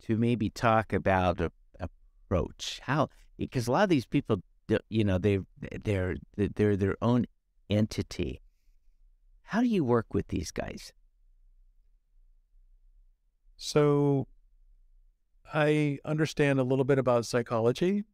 to 0.04 0.18
maybe 0.18 0.50
talk 0.50 0.94
about 0.94 1.42
a, 1.42 1.52
approach 1.80 2.80
how 2.84 3.10
because 3.38 3.68
a 3.68 3.72
lot 3.72 3.84
of 3.84 3.90
these 3.90 4.06
people, 4.06 4.42
you 4.90 5.04
know, 5.04 5.18
they 5.18 5.40
they're 5.84 6.16
they're 6.38 6.78
their 6.78 6.96
own 7.02 7.26
entity. 7.70 8.42
How 9.44 9.62
do 9.62 9.68
you 9.68 9.84
work 9.84 10.14
with 10.14 10.30
these 10.30 10.52
guys? 10.52 10.94
So 13.58 14.28
I 15.54 16.00
understand 16.06 16.60
a 16.60 16.64
little 16.64 16.86
bit 16.86 16.98
about 16.98 17.26
psychology. 17.26 18.06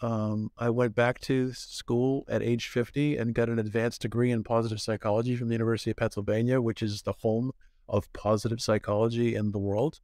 Um, 0.00 0.50
I 0.56 0.70
went 0.70 0.94
back 0.94 1.20
to 1.22 1.52
school 1.52 2.24
at 2.28 2.42
age 2.42 2.68
50 2.68 3.16
and 3.16 3.34
got 3.34 3.48
an 3.48 3.58
advanced 3.58 4.02
degree 4.02 4.30
in 4.30 4.44
positive 4.44 4.80
psychology 4.80 5.34
from 5.34 5.48
the 5.48 5.54
University 5.54 5.90
of 5.90 5.96
Pennsylvania, 5.96 6.60
which 6.60 6.82
is 6.82 7.02
the 7.02 7.14
home 7.20 7.50
of 7.88 8.12
positive 8.12 8.60
psychology 8.60 9.34
in 9.34 9.52
the 9.52 9.58
world. 9.58 10.00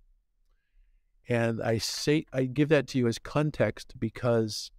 And 1.29 1.63
I 1.63 1.79
say 1.79 2.27
I 2.33 2.45
give 2.45 2.69
that 2.69 2.87
to 2.89 2.99
you 2.99 3.09
as 3.09 3.19
context 3.19 3.95
because 3.99 4.71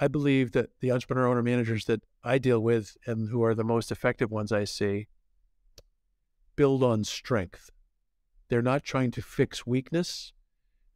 I 0.00 0.08
believe 0.08 0.52
that 0.52 0.70
the 0.80 0.92
entrepreneur 0.92 1.26
owner 1.26 1.42
managers 1.42 1.84
that 1.86 2.02
I 2.24 2.38
deal 2.38 2.60
with 2.60 2.96
and 3.06 3.28
who 3.30 3.42
are 3.42 3.54
the 3.54 3.64
most 3.64 3.90
effective 3.90 4.30
ones 4.30 4.52
I 4.52 4.64
see 4.64 5.08
build 6.56 6.82
on 6.82 7.04
strength. 7.04 7.70
They're 8.48 8.62
not 8.62 8.84
trying 8.84 9.10
to 9.12 9.22
fix 9.22 9.66
weakness. 9.66 10.32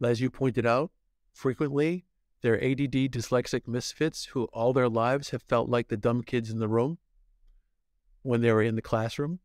As 0.03 0.21
you 0.21 0.31
pointed 0.31 0.67
out, 0.67 0.91
frequently 1.33 2.05
they're 2.43 2.63
ADD 2.63 3.11
dyslexic 3.11 3.67
misfits 3.67 4.27
who 4.27 4.45
all 4.53 4.73
their 4.73 4.89
lives 4.89 5.31
have 5.31 5.43
felt 5.43 5.69
like 5.69 5.89
the 5.89 5.97
dumb 5.97 6.23
kids 6.23 6.51
in 6.51 6.59
the 6.59 6.69
room 6.69 6.99
when 8.23 8.41
they 8.41 8.53
were 8.53 8.63
in 8.63 8.77
the 8.77 8.83
classroom 8.83 9.41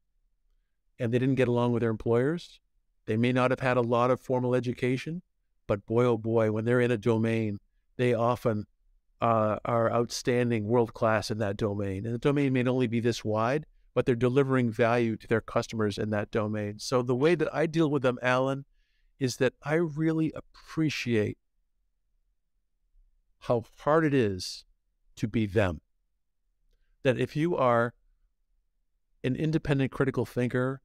and 1.02 1.12
they 1.12 1.20
didn't 1.20 1.36
get 1.36 1.48
along 1.48 1.72
with 1.74 1.82
their 1.82 1.90
employers. 1.90 2.60
They 3.08 3.18
may 3.18 3.34
not 3.34 3.50
have 3.50 3.60
had 3.60 3.76
a 3.76 3.82
lot 3.82 4.12
of 4.12 4.22
formal 4.22 4.54
education, 4.54 5.24
but 5.66 5.86
boy, 5.88 6.06
oh 6.06 6.18
boy, 6.18 6.52
when 6.52 6.64
they're 6.64 6.80
in 6.80 6.92
a 6.92 6.98
domain, 6.98 7.60
they 7.98 8.14
often 8.14 8.68
uh, 9.20 9.58
are 9.66 9.92
outstanding, 9.92 10.68
world 10.68 10.94
class 10.94 11.32
in 11.32 11.40
that 11.40 11.58
domain. 11.58 12.06
And 12.06 12.14
the 12.14 12.20
domain 12.20 12.54
may 12.54 12.64
only 12.66 12.86
be 12.86 13.00
this 13.00 13.26
wide, 13.26 13.66
but 13.96 14.06
they're 14.06 14.16
delivering 14.16 14.72
value 14.72 15.18
to 15.18 15.28
their 15.28 15.42
customers 15.42 15.98
in 15.98 16.12
that 16.12 16.30
domain. 16.30 16.78
So 16.78 17.02
the 17.02 17.16
way 17.16 17.34
that 17.34 17.54
I 17.54 17.66
deal 17.66 17.90
with 17.90 18.04
them, 18.04 18.20
Alan, 18.22 18.66
is 19.20 19.38
that 19.38 19.54
I 19.64 19.74
really 19.74 20.32
appreciate 20.36 21.38
how 23.40 23.64
hard 23.80 24.06
it 24.06 24.14
is 24.14 24.66
to 25.16 25.28
be 25.28 25.48
them. 25.48 25.82
That 27.02 27.20
if 27.20 27.36
you 27.36 27.58
are 27.58 27.96
an 29.24 29.36
independent 29.36 29.92
critical 29.92 30.26
thinker 30.26 30.82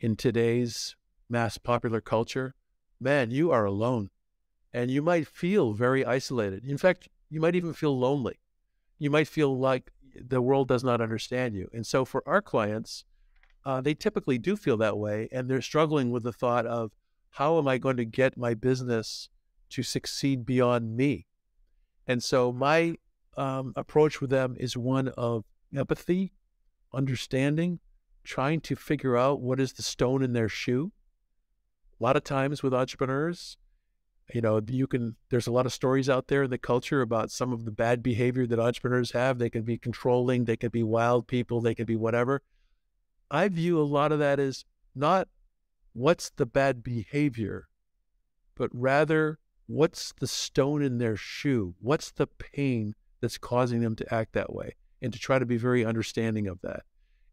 in 0.00 0.16
today's 0.16 0.96
mass 1.28 1.58
popular 1.58 2.00
culture, 2.00 2.54
man, 3.00 3.30
you 3.30 3.50
are 3.50 3.64
alone. 3.64 4.10
And 4.72 4.90
you 4.90 5.02
might 5.02 5.28
feel 5.28 5.72
very 5.72 6.04
isolated. 6.04 6.64
In 6.64 6.78
fact, 6.78 7.08
you 7.30 7.40
might 7.40 7.54
even 7.54 7.72
feel 7.72 7.98
lonely. 7.98 8.38
You 8.98 9.10
might 9.10 9.28
feel 9.28 9.56
like 9.56 9.90
the 10.14 10.42
world 10.42 10.68
does 10.68 10.84
not 10.84 11.00
understand 11.00 11.54
you. 11.54 11.68
And 11.72 11.86
so 11.86 12.04
for 12.04 12.22
our 12.26 12.42
clients, 12.42 13.04
uh, 13.64 13.80
they 13.80 13.94
typically 13.94 14.38
do 14.38 14.56
feel 14.56 14.76
that 14.78 14.98
way. 14.98 15.28
And 15.32 15.48
they're 15.48 15.62
struggling 15.62 16.10
with 16.10 16.22
the 16.22 16.32
thought 16.32 16.66
of 16.66 16.92
how 17.30 17.58
am 17.58 17.66
I 17.66 17.78
going 17.78 17.96
to 17.96 18.04
get 18.04 18.36
my 18.36 18.54
business 18.54 19.28
to 19.70 19.82
succeed 19.82 20.44
beyond 20.44 20.96
me? 20.96 21.26
And 22.06 22.22
so 22.22 22.52
my 22.52 22.94
um, 23.36 23.72
approach 23.76 24.20
with 24.20 24.30
them 24.30 24.56
is 24.58 24.76
one 24.76 25.08
of 25.08 25.44
empathy, 25.74 26.32
understanding, 26.92 27.80
trying 28.24 28.60
to 28.62 28.74
figure 28.74 29.16
out 29.16 29.40
what 29.40 29.60
is 29.60 29.74
the 29.74 29.82
stone 29.82 30.22
in 30.22 30.32
their 30.32 30.48
shoe. 30.48 30.92
A 32.00 32.02
lot 32.02 32.16
of 32.16 32.24
times 32.24 32.62
with 32.62 32.74
entrepreneurs, 32.74 33.56
you 34.32 34.40
know, 34.40 34.60
you 34.66 34.86
can, 34.86 35.16
there's 35.30 35.46
a 35.46 35.52
lot 35.52 35.66
of 35.66 35.72
stories 35.72 36.08
out 36.08 36.28
there 36.28 36.44
in 36.44 36.50
the 36.50 36.58
culture 36.58 37.02
about 37.02 37.30
some 37.30 37.52
of 37.52 37.64
the 37.64 37.70
bad 37.70 38.02
behavior 38.02 38.46
that 38.46 38.58
entrepreneurs 38.58 39.12
have. 39.12 39.38
They 39.38 39.50
can 39.50 39.62
be 39.62 39.78
controlling, 39.78 40.44
they 40.44 40.56
can 40.56 40.70
be 40.70 40.82
wild 40.82 41.26
people, 41.26 41.60
they 41.60 41.74
can 41.74 41.84
be 41.84 41.96
whatever. 41.96 42.42
I 43.30 43.48
view 43.48 43.80
a 43.80 43.82
lot 43.82 44.12
of 44.12 44.18
that 44.18 44.40
as 44.40 44.64
not 44.94 45.28
what's 45.92 46.30
the 46.30 46.46
bad 46.46 46.82
behavior, 46.82 47.68
but 48.54 48.70
rather 48.72 49.38
what's 49.66 50.12
the 50.18 50.26
stone 50.26 50.82
in 50.82 50.98
their 50.98 51.16
shoe? 51.16 51.74
What's 51.80 52.10
the 52.10 52.26
pain 52.26 52.94
that's 53.20 53.38
causing 53.38 53.80
them 53.80 53.96
to 53.96 54.14
act 54.14 54.32
that 54.32 54.52
way? 54.52 54.76
And 55.02 55.12
to 55.12 55.18
try 55.18 55.38
to 55.38 55.46
be 55.46 55.58
very 55.58 55.84
understanding 55.84 56.46
of 56.46 56.60
that. 56.62 56.84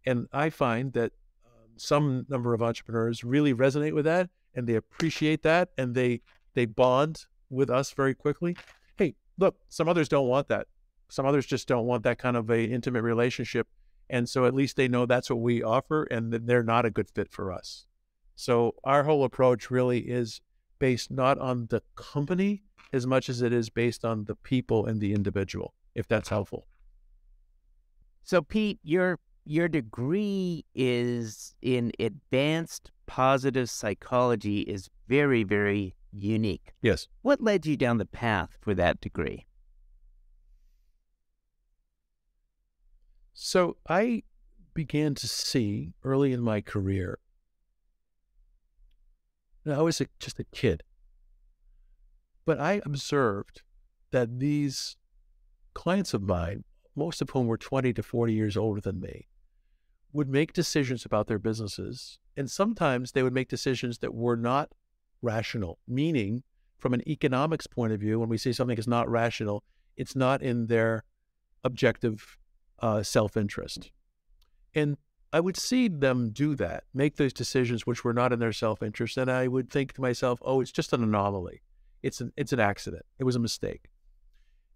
And 0.05 0.27
I 0.31 0.49
find 0.49 0.93
that 0.93 1.11
um, 1.45 1.73
some 1.77 2.25
number 2.29 2.53
of 2.53 2.61
entrepreneurs 2.61 3.23
really 3.23 3.53
resonate 3.53 3.93
with 3.93 4.05
that 4.05 4.29
and 4.55 4.67
they 4.67 4.75
appreciate 4.75 5.43
that 5.43 5.69
and 5.77 5.95
they 5.95 6.21
they 6.53 6.65
bond 6.65 7.25
with 7.49 7.69
us 7.69 7.91
very 7.91 8.13
quickly. 8.13 8.57
Hey, 8.97 9.15
look, 9.37 9.57
some 9.69 9.87
others 9.87 10.09
don't 10.09 10.27
want 10.27 10.47
that. 10.49 10.67
Some 11.09 11.25
others 11.25 11.45
just 11.45 11.67
don't 11.67 11.85
want 11.85 12.03
that 12.03 12.17
kind 12.17 12.37
of 12.37 12.49
a 12.49 12.63
intimate 12.63 13.03
relationship. 13.03 13.67
And 14.09 14.27
so 14.27 14.45
at 14.45 14.53
least 14.53 14.75
they 14.75 14.87
know 14.87 15.05
that's 15.05 15.29
what 15.29 15.39
we 15.39 15.63
offer 15.63 16.03
and 16.03 16.33
that 16.33 16.45
they're 16.45 16.63
not 16.63 16.85
a 16.85 16.91
good 16.91 17.09
fit 17.09 17.31
for 17.31 17.51
us. 17.51 17.85
So 18.35 18.75
our 18.83 19.03
whole 19.03 19.23
approach 19.23 19.71
really 19.71 19.99
is 19.99 20.41
based 20.79 21.11
not 21.11 21.37
on 21.37 21.67
the 21.69 21.81
company 21.95 22.63
as 22.91 23.07
much 23.07 23.29
as 23.29 23.41
it 23.41 23.53
is 23.53 23.69
based 23.69 24.03
on 24.03 24.25
the 24.25 24.35
people 24.35 24.85
and 24.85 24.99
the 24.99 25.13
individual, 25.13 25.73
if 25.95 26.07
that's 26.07 26.29
helpful. 26.29 26.67
So, 28.23 28.41
Pete, 28.41 28.79
your 28.83 29.19
your 29.45 29.67
degree 29.67 30.65
is 30.75 31.55
in 31.61 31.91
advanced 31.99 32.91
positive 33.07 33.69
psychology 33.69 34.61
is 34.61 34.89
very, 35.07 35.43
very 35.43 35.95
unique. 36.11 36.73
Yes. 36.81 37.07
What 37.21 37.41
led 37.41 37.65
you 37.65 37.75
down 37.75 37.97
the 37.97 38.05
path 38.05 38.57
for 38.61 38.73
that 38.75 39.01
degree? 39.01 39.45
So 43.33 43.77
I 43.89 44.23
began 44.73 45.15
to 45.15 45.27
see 45.27 45.93
early 46.03 46.31
in 46.31 46.41
my 46.41 46.61
career. 46.61 47.19
I 49.65 49.81
was 49.81 50.01
a, 50.01 50.07
just 50.19 50.39
a 50.39 50.43
kid, 50.45 50.83
but 52.45 52.59
I 52.59 52.81
observed 52.85 53.61
that 54.11 54.39
these 54.39 54.97
clients 55.73 56.13
of 56.13 56.23
mine, 56.23 56.63
most 56.95 57.21
of 57.21 57.29
whom 57.29 57.47
were 57.47 57.57
20 57.57 57.93
to 57.93 58.03
40 58.03 58.33
years 58.33 58.57
older 58.57 58.81
than 58.81 58.99
me, 58.99 59.27
would 60.13 60.29
make 60.29 60.53
decisions 60.53 61.05
about 61.05 61.27
their 61.27 61.39
businesses. 61.39 62.19
And 62.37 62.49
sometimes 62.49 63.11
they 63.11 63.23
would 63.23 63.33
make 63.33 63.49
decisions 63.49 63.99
that 63.99 64.13
were 64.13 64.35
not 64.35 64.71
rational, 65.21 65.79
meaning, 65.87 66.43
from 66.77 66.93
an 66.93 67.07
economics 67.07 67.67
point 67.67 67.93
of 67.93 67.99
view, 67.99 68.19
when 68.19 68.29
we 68.29 68.37
say 68.37 68.51
something 68.51 68.77
is 68.77 68.87
not 68.87 69.09
rational, 69.09 69.63
it's 69.97 70.15
not 70.15 70.41
in 70.41 70.67
their 70.67 71.03
objective 71.63 72.37
uh, 72.79 73.03
self 73.03 73.37
interest. 73.37 73.91
And 74.73 74.97
I 75.33 75.39
would 75.39 75.57
see 75.57 75.87
them 75.87 76.31
do 76.31 76.55
that, 76.55 76.83
make 76.93 77.15
those 77.15 77.33
decisions 77.33 77.85
which 77.85 78.03
were 78.03 78.13
not 78.13 78.33
in 78.33 78.39
their 78.39 78.51
self 78.51 78.81
interest. 78.81 79.17
And 79.17 79.29
I 79.29 79.47
would 79.47 79.69
think 79.69 79.93
to 79.93 80.01
myself, 80.01 80.39
oh, 80.41 80.61
it's 80.61 80.71
just 80.71 80.93
an 80.93 81.03
anomaly. 81.03 81.61
It's 82.03 82.19
an, 82.19 82.33
it's 82.35 82.51
an 82.51 82.59
accident. 82.59 83.05
It 83.19 83.23
was 83.23 83.35
a 83.35 83.39
mistake. 83.39 83.89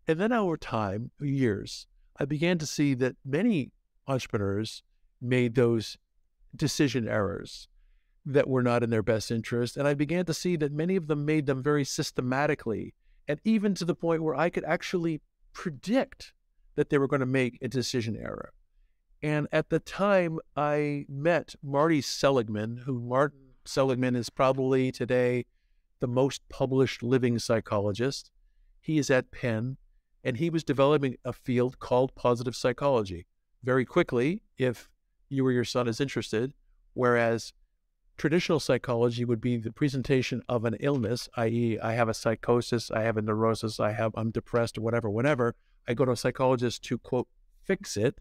And 0.08 0.20
then 0.20 0.32
over 0.32 0.58
time, 0.58 1.12
years, 1.20 1.88
I 2.18 2.26
began 2.26 2.58
to 2.60 2.66
see 2.66 2.94
that 2.96 3.16
many 3.26 3.72
entrepreneurs 4.08 4.84
made 5.22 5.56
those 5.56 5.98
decision 6.56 7.08
errors 7.08 7.68
that 8.26 8.48
were 8.48 8.64
not 8.64 8.84
in 8.84 8.90
their 8.90 9.04
best 9.04 9.30
interest. 9.32 9.78
And 9.78 9.88
I 9.88 9.94
began 9.94 10.26
to 10.26 10.34
see 10.34 10.56
that 10.58 10.72
many 10.72 10.96
of 10.96 11.08
them 11.08 11.26
made 11.26 11.46
them 11.46 11.62
very 11.62 11.84
systematically, 11.84 12.94
and 13.28 13.40
even 13.44 13.76
to 13.76 13.86
the 13.86 13.96
point 13.96 14.24
where 14.24 14.36
I 14.36 14.50
could 14.50 14.64
actually 14.64 15.22
predict 15.54 16.34
that 16.76 16.90
they 16.90 16.98
were 16.98 17.08
going 17.08 17.20
to 17.20 17.26
make 17.26 17.58
a 17.62 17.68
decision 17.68 18.18
error. 18.18 18.52
And 19.22 19.48
at 19.52 19.70
the 19.70 19.80
time, 19.80 20.40
I 20.56 21.06
met 21.08 21.56
Marty 21.64 22.02
Seligman, 22.02 22.78
who 22.86 23.00
Martin 23.00 23.40
Seligman 23.66 24.16
is 24.16 24.30
probably 24.30 24.92
today 24.92 25.46
the 26.00 26.08
most 26.08 26.48
published 26.50 27.02
living 27.02 27.40
psychologist. 27.40 28.30
He 28.82 28.98
is 28.98 29.10
at 29.10 29.32
Penn, 29.32 29.78
and 30.24 30.38
he 30.38 30.50
was 30.50 30.64
developing 30.64 31.16
a 31.24 31.34
field 31.34 31.80
called 31.80 32.14
positive 32.16 32.56
psychology. 32.56 33.26
Very 33.64 33.86
quickly, 33.86 34.42
if 34.58 34.90
you 35.36 35.46
or 35.46 35.52
your 35.52 35.64
son 35.64 35.88
is 35.88 36.02
interested, 36.02 36.54
whereas 36.94 37.54
traditional 38.18 38.60
psychology 38.60 39.26
would 39.26 39.42
be 39.42 39.58
the 39.58 39.72
presentation 39.72 40.42
of 40.48 40.66
an 40.66 40.76
illness, 40.80 41.30
i.e., 41.38 41.78
I 41.80 41.94
have 41.94 42.10
a 42.10 42.14
psychosis, 42.14 42.90
I 42.92 43.02
have 43.02 43.18
a 43.18 43.22
neurosis, 43.22 43.80
I 43.80 43.92
have 43.92 44.14
I'm 44.16 44.32
depressed 44.32 44.78
whatever, 44.78 45.10
whatever. 45.10 45.56
I 45.88 45.94
go 45.94 46.06
to 46.06 46.12
a 46.12 46.18
psychologist 46.18 46.84
to 46.86 46.98
quote 46.98 47.28
fix 47.64 47.98
it. 47.98 48.20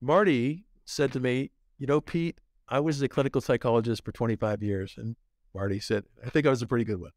Marty 0.00 0.64
said 0.84 1.12
to 1.12 1.20
me, 1.20 1.50
"You 1.78 1.86
know, 1.86 2.00
Pete, 2.00 2.40
I 2.68 2.80
was 2.80 3.02
a 3.02 3.08
clinical 3.08 3.40
psychologist 3.40 4.04
for 4.04 4.12
25 4.12 4.62
years, 4.62 4.94
and 4.96 5.16
Marty 5.54 5.80
said, 5.80 6.04
I 6.24 6.30
think 6.30 6.46
I 6.46 6.50
was 6.50 6.62
a 6.62 6.66
pretty 6.66 6.84
good 6.84 7.00
one. 7.00 7.10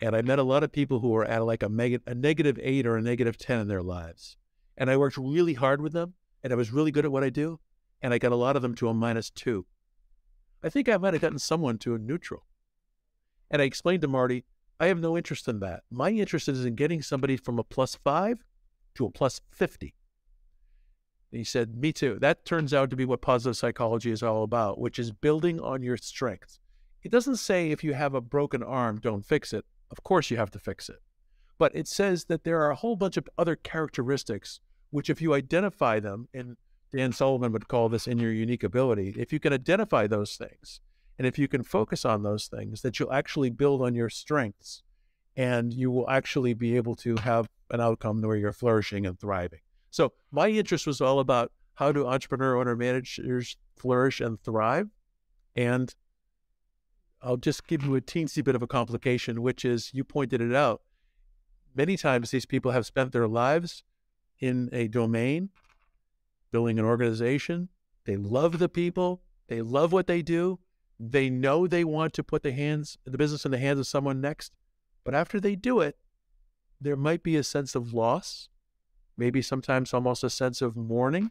And 0.00 0.16
I 0.16 0.22
met 0.22 0.38
a 0.38 0.44
lot 0.44 0.64
of 0.64 0.72
people 0.72 1.00
who 1.00 1.10
were 1.10 1.24
at 1.24 1.44
like 1.44 1.62
a, 1.62 2.00
a 2.06 2.14
negative 2.14 2.58
eight 2.62 2.86
or 2.86 2.96
a 2.96 3.02
negative 3.02 3.36
10 3.36 3.60
in 3.60 3.68
their 3.68 3.82
lives. 3.82 4.36
And 4.76 4.90
I 4.90 4.96
worked 4.96 5.18
really 5.18 5.54
hard 5.54 5.82
with 5.82 5.92
them 5.92 6.14
and 6.42 6.52
I 6.52 6.56
was 6.56 6.72
really 6.72 6.90
good 6.90 7.04
at 7.04 7.12
what 7.12 7.24
I 7.24 7.30
do. 7.30 7.60
And 8.02 8.14
I 8.14 8.18
got 8.18 8.32
a 8.32 8.36
lot 8.36 8.56
of 8.56 8.62
them 8.62 8.74
to 8.76 8.88
a 8.88 8.94
minus 8.94 9.30
two. 9.30 9.66
I 10.62 10.68
think 10.68 10.88
I 10.88 10.96
might 10.96 11.14
have 11.14 11.22
gotten 11.22 11.38
someone 11.38 11.78
to 11.78 11.94
a 11.94 11.98
neutral. 11.98 12.46
And 13.50 13.60
I 13.60 13.64
explained 13.64 14.02
to 14.02 14.08
Marty, 14.08 14.44
I 14.78 14.86
have 14.86 15.00
no 15.00 15.16
interest 15.16 15.48
in 15.48 15.60
that. 15.60 15.82
My 15.90 16.10
interest 16.10 16.48
is 16.48 16.64
in 16.64 16.74
getting 16.74 17.02
somebody 17.02 17.36
from 17.36 17.58
a 17.58 17.64
plus 17.64 17.96
five 17.96 18.42
to 18.94 19.04
a 19.04 19.10
plus 19.10 19.40
50. 19.50 19.94
And 21.32 21.38
he 21.38 21.44
said, 21.44 21.76
Me 21.76 21.92
too. 21.92 22.18
That 22.20 22.44
turns 22.44 22.72
out 22.72 22.90
to 22.90 22.96
be 22.96 23.04
what 23.04 23.20
positive 23.20 23.56
psychology 23.56 24.10
is 24.10 24.22
all 24.22 24.42
about, 24.42 24.80
which 24.80 24.98
is 24.98 25.12
building 25.12 25.60
on 25.60 25.82
your 25.82 25.96
strengths. 25.96 26.58
It 27.02 27.12
doesn't 27.12 27.36
say 27.36 27.70
if 27.70 27.84
you 27.84 27.94
have 27.94 28.14
a 28.14 28.20
broken 28.20 28.62
arm, 28.62 28.98
don't 28.98 29.24
fix 29.24 29.52
it. 29.52 29.64
Of 29.90 30.02
course, 30.02 30.30
you 30.30 30.36
have 30.36 30.50
to 30.52 30.58
fix 30.58 30.88
it. 30.88 30.98
But 31.58 31.74
it 31.74 31.88
says 31.88 32.24
that 32.24 32.44
there 32.44 32.60
are 32.62 32.70
a 32.70 32.76
whole 32.76 32.96
bunch 32.96 33.16
of 33.16 33.28
other 33.38 33.56
characteristics, 33.56 34.60
which, 34.90 35.10
if 35.10 35.22
you 35.22 35.34
identify 35.34 36.00
them, 36.00 36.28
and 36.34 36.56
Dan 36.92 37.12
Sullivan 37.12 37.52
would 37.52 37.68
call 37.68 37.88
this 37.88 38.06
in 38.06 38.18
your 38.18 38.32
unique 38.32 38.64
ability, 38.64 39.14
if 39.16 39.32
you 39.32 39.40
can 39.40 39.52
identify 39.52 40.06
those 40.06 40.36
things, 40.36 40.80
and 41.18 41.26
if 41.26 41.38
you 41.38 41.48
can 41.48 41.62
focus 41.62 42.04
on 42.04 42.22
those 42.22 42.46
things, 42.46 42.82
that 42.82 42.98
you'll 42.98 43.12
actually 43.12 43.50
build 43.50 43.82
on 43.82 43.94
your 43.94 44.08
strengths 44.08 44.82
and 45.36 45.72
you 45.72 45.90
will 45.90 46.08
actually 46.10 46.54
be 46.54 46.76
able 46.76 46.96
to 46.96 47.16
have 47.16 47.48
an 47.70 47.80
outcome 47.80 48.20
where 48.20 48.36
you're 48.36 48.52
flourishing 48.52 49.06
and 49.06 49.18
thriving. 49.20 49.60
So 49.90 50.12
my 50.30 50.48
interest 50.48 50.86
was 50.86 51.00
all 51.00 51.20
about 51.20 51.52
how 51.74 51.92
do 51.92 52.06
entrepreneur 52.06 52.58
owner 52.58 52.76
managers 52.76 53.56
flourish 53.76 54.20
and 54.20 54.40
thrive. 54.42 54.88
And 55.56 55.94
I'll 57.22 57.36
just 57.36 57.66
give 57.66 57.84
you 57.84 57.96
a 57.96 58.00
teensy 58.00 58.42
bit 58.42 58.54
of 58.54 58.62
a 58.62 58.66
complication, 58.66 59.42
which 59.42 59.64
is 59.64 59.90
you 59.92 60.04
pointed 60.04 60.40
it 60.40 60.54
out. 60.54 60.82
Many 61.74 61.96
times 61.96 62.30
these 62.30 62.46
people 62.46 62.72
have 62.72 62.86
spent 62.86 63.12
their 63.12 63.28
lives 63.28 63.84
in 64.40 64.68
a 64.72 64.88
domain, 64.88 65.50
building 66.50 66.78
an 66.78 66.84
organization. 66.84 67.68
They 68.04 68.16
love 68.16 68.58
the 68.58 68.68
people. 68.68 69.22
They 69.48 69.62
love 69.62 69.92
what 69.92 70.06
they 70.06 70.22
do. 70.22 70.58
They 70.98 71.30
know 71.30 71.66
they 71.66 71.84
want 71.84 72.12
to 72.14 72.24
put 72.24 72.42
the 72.42 72.52
hands, 72.52 72.98
the 73.04 73.18
business 73.18 73.44
in 73.44 73.50
the 73.50 73.58
hands 73.58 73.78
of 73.78 73.86
someone 73.86 74.20
next. 74.20 74.52
But 75.04 75.14
after 75.14 75.40
they 75.40 75.56
do 75.56 75.80
it, 75.80 75.96
there 76.80 76.96
might 76.96 77.22
be 77.22 77.36
a 77.36 77.44
sense 77.44 77.74
of 77.74 77.92
loss, 77.92 78.48
maybe 79.16 79.42
sometimes 79.42 79.92
almost 79.92 80.24
a 80.24 80.30
sense 80.30 80.62
of 80.62 80.76
mourning 80.76 81.30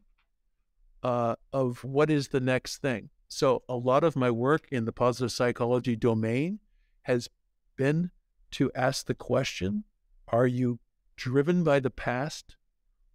uh, 1.03 1.35
of 1.53 1.83
what 1.83 2.09
is 2.09 2.29
the 2.29 2.39
next 2.39 2.77
thing. 2.77 3.09
So, 3.27 3.63
a 3.69 3.75
lot 3.75 4.03
of 4.03 4.15
my 4.15 4.31
work 4.31 4.67
in 4.71 4.85
the 4.85 4.91
positive 4.91 5.31
psychology 5.31 5.95
domain 5.95 6.59
has 7.03 7.29
been 7.75 8.11
to 8.51 8.71
ask 8.73 9.05
the 9.05 9.13
question 9.13 9.83
Are 10.29 10.47
you 10.47 10.79
driven 11.15 11.63
by 11.63 11.79
the 11.79 11.91
past 11.91 12.55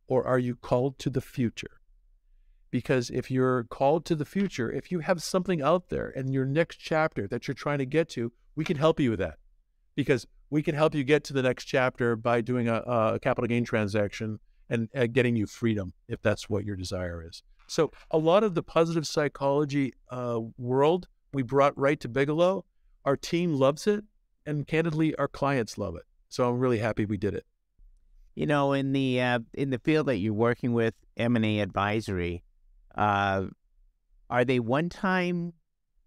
or 0.07 0.27
are 0.27 0.39
you 0.39 0.57
called 0.57 0.99
to 1.01 1.11
the 1.11 1.21
future? 1.21 1.81
Because 2.71 3.11
if 3.11 3.31
you're 3.31 3.65
called 3.65 4.05
to 4.07 4.15
the 4.15 4.25
future, 4.25 4.71
if 4.71 4.91
you 4.91 5.01
have 5.01 5.23
something 5.23 5.63
out 5.63 5.89
there 5.91 6.11
in 6.11 6.33
your 6.33 6.45
next 6.45 6.77
chapter 6.77 7.29
that 7.29 7.47
you're 7.47 7.55
trying 7.55 7.79
to 7.79 7.87
get 7.87 8.09
to, 8.11 8.33
we 8.57 8.65
can 8.65 8.77
help 8.77 8.99
you 8.99 9.11
with 9.11 9.21
that. 9.21 9.39
Because 9.95 10.27
we 10.51 10.63
can 10.63 10.75
help 10.75 10.95
you 10.95 11.05
get 11.05 11.25
to 11.25 11.33
the 11.33 11.43
next 11.43 11.65
chapter 11.65 12.17
by 12.17 12.41
doing 12.41 12.69
a, 12.69 12.77
a 12.77 13.19
capital 13.21 13.47
gain 13.47 13.65
transaction 13.65 14.41
and 14.69 14.89
uh, 14.97 15.07
getting 15.07 15.37
you 15.37 15.47
freedom 15.47 15.93
if 16.09 16.21
that's 16.21 16.49
what 16.49 16.65
your 16.65 16.77
desire 16.77 17.25
is. 17.27 17.43
So 17.67 17.93
a 18.11 18.19
lot 18.19 18.45
of 18.45 18.55
the 18.55 18.63
positive 18.63 19.07
psychology 19.07 19.93
uh, 20.11 20.41
world 20.59 21.09
we 21.33 21.43
brought 21.43 21.77
right 21.79 21.99
to 22.01 22.09
Bigelow. 22.09 22.65
Our 23.05 23.17
team 23.17 23.55
loves 23.55 23.87
it, 23.87 24.05
and 24.47 24.67
candidly, 24.67 25.15
our 25.17 25.29
clients 25.29 25.77
love 25.77 25.97
it. 25.97 26.05
So 26.29 26.49
I'm 26.49 26.59
really 26.59 26.79
happy 26.79 27.05
we 27.05 27.17
did 27.17 27.35
it. 27.35 27.45
You 28.35 28.47
know, 28.47 28.73
in 28.73 28.93
the 28.93 29.21
uh, 29.21 29.39
in 29.53 29.71
the 29.71 29.79
field 29.79 30.07
that 30.07 30.17
you're 30.17 30.33
working 30.33 30.73
with, 30.73 30.95
M 31.17 31.37
and 31.37 31.45
A 31.45 31.61
advisory, 31.61 32.43
uh, 32.97 33.45
are 34.29 34.45
they 34.45 34.59
one 34.59 34.89
time 34.89 35.53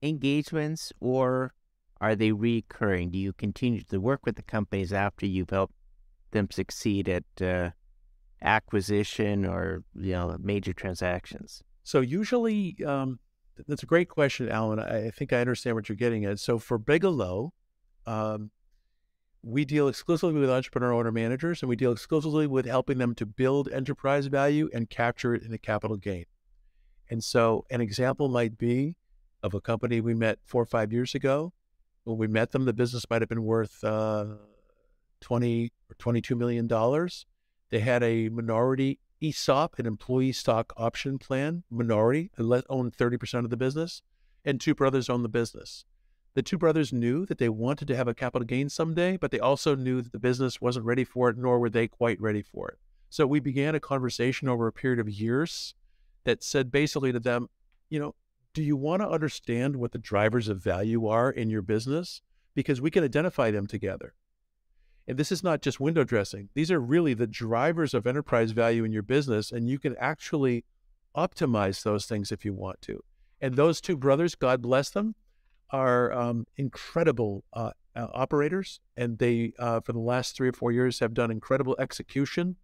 engagements 0.02 0.92
or 1.00 1.54
are 2.02 2.16
they 2.16 2.32
recurring? 2.32 3.12
Do 3.12 3.18
you 3.18 3.34
continue 3.34 3.82
to 3.84 4.00
work 4.00 4.26
with 4.26 4.36
the 4.36 4.44
companies 4.44 4.92
after 4.92 5.26
you've 5.26 5.50
helped 5.50 5.74
them 6.32 6.50
succeed 6.52 7.08
at 7.08 7.42
uh, 7.42 7.72
acquisition 8.42 9.46
or 9.46 9.84
you 9.96 10.12
know 10.12 10.36
major 10.40 10.74
transactions? 10.74 11.64
So 11.84 12.02
usually, 12.02 12.76
um, 12.86 13.20
that's 13.68 13.84
a 13.84 13.88
great 13.88 14.10
question, 14.10 14.50
Alan. 14.50 14.80
I, 14.80 15.10
think 15.10 15.32
I 15.32 15.40
understand 15.40 15.76
what 15.76 15.88
you're 15.88 15.96
getting 15.96 16.26
at. 16.26 16.40
So 16.40 16.60
for 16.60 16.78
Bigelow, 16.78 17.54
um, 18.06 18.52
we 19.48 19.66
deal 19.66 19.88
exclusively 19.88 20.40
with 20.40 20.50
entrepreneur 20.50 20.94
owner 20.94 21.12
managers, 21.12 21.62
and 21.62 21.70
we 21.70 21.76
deal 21.76 21.92
exclusively 21.92 22.48
with 22.48 22.66
helping 22.66 22.98
them 22.98 23.16
to 23.16 23.26
build 23.26 23.70
enterprise 23.70 24.28
value 24.28 24.70
and 24.74 24.90
capture 24.90 25.34
it 25.34 25.44
in 25.44 25.54
a 25.54 25.58
capital 25.58 25.98
gain. 25.98 26.26
And 27.10 27.24
so, 27.24 27.66
an 27.70 27.82
example 27.82 28.28
might 28.28 28.58
be 28.58 28.96
of 29.42 29.54
a 29.54 29.62
company 29.62 30.02
we 30.02 30.14
met 30.14 30.40
four 30.44 30.64
or 30.64 30.66
five 30.66 30.92
years 30.92 31.16
ago 31.16 31.54
when 32.08 32.18
we 32.18 32.28
met 32.28 32.52
them, 32.52 32.64
the 32.64 32.72
business 32.72 33.04
might 33.10 33.22
have 33.22 33.28
been 33.28 33.44
worth 33.44 33.84
uh, 33.84 34.26
20 35.20 35.74
or 35.92 35.96
22 35.96 36.38
million 36.38 36.66
dollars. 36.66 37.26
They 37.70 37.80
had 37.80 38.02
a 38.02 38.30
minority 38.30 39.00
ESOP, 39.22 39.78
an 39.78 39.86
employee 39.86 40.32
stock 40.32 40.72
option 40.78 41.18
plan, 41.18 41.64
minority, 41.70 42.32
owned 42.38 42.94
30% 42.96 43.44
of 43.44 43.50
the 43.50 43.58
business, 43.58 44.04
and 44.46 44.62
two 44.62 44.74
brothers 44.74 45.10
owned 45.10 45.26
the 45.26 45.30
business. 45.30 45.84
The 46.38 46.44
two 46.44 46.60
brothers 46.60 46.94
knew 46.94 47.26
that 47.26 47.40
they 47.40 47.50
wanted 47.50 47.88
to 47.88 47.96
have 47.96 48.08
a 48.08 48.14
capital 48.14 48.46
gain 48.46 48.70
someday, 48.70 49.18
but 49.18 49.32
they 49.32 49.40
also 49.40 49.74
knew 49.74 50.04
that 50.04 50.12
the 50.12 50.20
business 50.20 50.62
wasn't 50.62 50.86
ready 50.86 51.04
for 51.04 51.30
it, 51.30 51.38
nor 51.40 51.60
were 51.60 51.68
they 51.68 51.88
quite 51.88 52.22
ready 52.22 52.44
for 52.44 52.70
it. 52.70 52.78
So 53.10 53.26
we 53.26 53.40
began 53.40 53.74
a 53.74 53.80
conversation 53.80 54.48
over 54.48 54.68
a 54.68 54.72
period 54.72 55.00
of 55.00 55.10
years 55.10 55.74
that 56.26 56.44
said 56.44 56.72
basically 56.72 57.12
to 57.12 57.20
them, 57.20 57.50
you 57.90 58.00
know, 58.00 58.14
do 58.54 58.62
you 58.62 58.78
want 58.78 59.02
to 59.02 59.10
understand 59.10 59.78
what 59.78 59.94
the 59.94 59.98
drivers 59.98 60.48
of 60.48 60.62
value 60.62 61.08
are 61.08 61.32
in 61.32 61.50
your 61.50 61.64
business? 61.64 62.22
Because 62.54 62.80
we 62.80 62.92
can 62.92 63.04
identify 63.04 63.50
them 63.50 63.66
together. 63.66 64.14
And 65.08 65.18
this 65.18 65.32
is 65.32 65.44
not 65.44 65.64
just 65.64 65.80
window 65.80 66.04
dressing. 66.04 66.50
These 66.54 66.70
are 66.70 66.80
really 66.80 67.16
the 67.16 67.26
drivers 67.26 67.96
of 67.96 68.06
enterprise 68.06 68.52
value 68.52 68.84
in 68.84 68.92
your 68.92 69.02
business. 69.02 69.52
And 69.52 69.68
you 69.68 69.80
can 69.80 69.96
actually 69.98 70.66
optimize 71.16 71.82
those 71.82 72.06
things 72.06 72.32
if 72.32 72.46
you 72.46 72.54
want 72.54 72.80
to. 72.84 73.04
And 73.42 73.56
those 73.56 73.82
two 73.82 73.98
brothers, 73.98 74.36
God 74.36 74.62
bless 74.62 74.92
them, 74.92 75.16
are 75.72 76.14
um, 76.14 76.46
incredible 76.58 77.44
uh, 77.54 77.72
uh, 77.96 78.08
operators. 78.14 78.80
And 78.96 79.18
they, 79.18 79.54
uh, 79.60 79.82
for 79.82 79.94
the 79.94 80.00
last 80.00 80.36
three 80.36 80.50
or 80.50 80.54
four 80.54 80.72
years, 80.72 81.00
have 81.00 81.14
done 81.14 81.32
incredible 81.32 81.76
execution. 81.80 82.56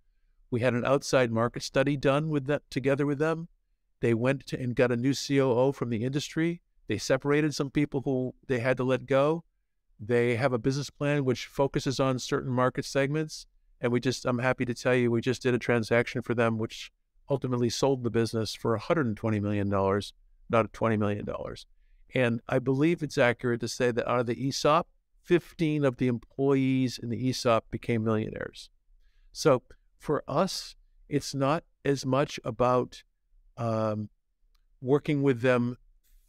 We 0.51 0.61
had 0.61 0.73
an 0.73 0.85
outside 0.85 1.31
market 1.31 1.63
study 1.63 1.97
done 1.97 2.29
with 2.29 2.45
that 2.45 2.61
together 2.69 3.05
with 3.05 3.19
them. 3.19 3.47
They 4.01 4.13
went 4.13 4.45
to, 4.47 4.59
and 4.59 4.75
got 4.75 4.91
a 4.91 4.97
new 4.97 5.13
COO 5.13 5.71
from 5.71 5.89
the 5.89 6.03
industry. 6.03 6.61
They 6.87 6.97
separated 6.97 7.55
some 7.55 7.69
people 7.69 8.01
who 8.03 8.35
they 8.47 8.59
had 8.59 8.77
to 8.77 8.83
let 8.83 9.05
go. 9.05 9.43
They 9.99 10.35
have 10.35 10.53
a 10.53 10.57
business 10.57 10.89
plan 10.89 11.23
which 11.23 11.45
focuses 11.45 11.99
on 11.99 12.19
certain 12.19 12.51
market 12.51 12.85
segments. 12.85 13.47
And 13.79 13.91
we 13.91 13.99
just, 13.99 14.25
I'm 14.25 14.39
happy 14.39 14.65
to 14.65 14.73
tell 14.73 14.95
you, 14.95 15.09
we 15.09 15.21
just 15.21 15.41
did 15.41 15.53
a 15.53 15.59
transaction 15.59 16.21
for 16.21 16.33
them, 16.33 16.57
which 16.57 16.91
ultimately 17.29 17.69
sold 17.69 18.03
the 18.03 18.09
business 18.09 18.53
for 18.53 18.77
$120 18.77 19.41
million, 19.41 19.69
not 19.69 20.71
$20 20.73 20.99
million. 20.99 21.25
And 22.13 22.41
I 22.47 22.59
believe 22.59 23.01
it's 23.01 23.17
accurate 23.17 23.61
to 23.61 23.67
say 23.67 23.91
that 23.91 24.09
out 24.09 24.19
of 24.19 24.25
the 24.27 24.47
ESOP, 24.47 24.87
15 25.23 25.85
of 25.85 25.97
the 25.97 26.07
employees 26.07 26.99
in 27.01 27.09
the 27.09 27.29
ESOP 27.29 27.65
became 27.71 28.03
millionaires. 28.03 28.69
So 29.31 29.63
for 29.97 30.23
us, 30.27 30.75
it's 31.09 31.33
not 31.33 31.63
as 31.83 32.05
much 32.05 32.39
about 32.43 33.03
um, 33.57 34.09
working 34.81 35.23
with 35.23 35.41
them 35.41 35.77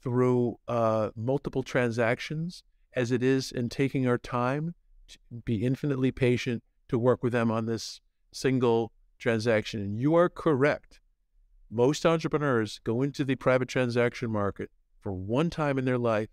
through 0.02 0.58
uh, 0.68 1.10
multiple 1.16 1.62
transactions 1.62 2.62
as 2.94 3.10
it 3.10 3.22
is 3.22 3.50
in 3.50 3.68
taking 3.68 4.06
our 4.06 4.18
time 4.18 4.74
to 5.08 5.18
be 5.44 5.64
infinitely 5.64 6.12
patient 6.12 6.62
to 6.88 6.98
work 6.98 7.22
with 7.22 7.32
them 7.32 7.50
on 7.50 7.66
this 7.66 8.00
single 8.32 8.92
transaction. 9.18 9.80
And 9.80 9.98
you 9.98 10.14
are 10.14 10.28
correct. 10.28 11.00
Most 11.70 12.06
entrepreneurs 12.06 12.80
go 12.84 13.02
into 13.02 13.24
the 13.24 13.34
private 13.34 13.68
transaction 13.68 14.30
market 14.30 14.70
for 15.04 15.12
one 15.12 15.50
time 15.50 15.78
in 15.78 15.84
their 15.84 15.98
life 15.98 16.30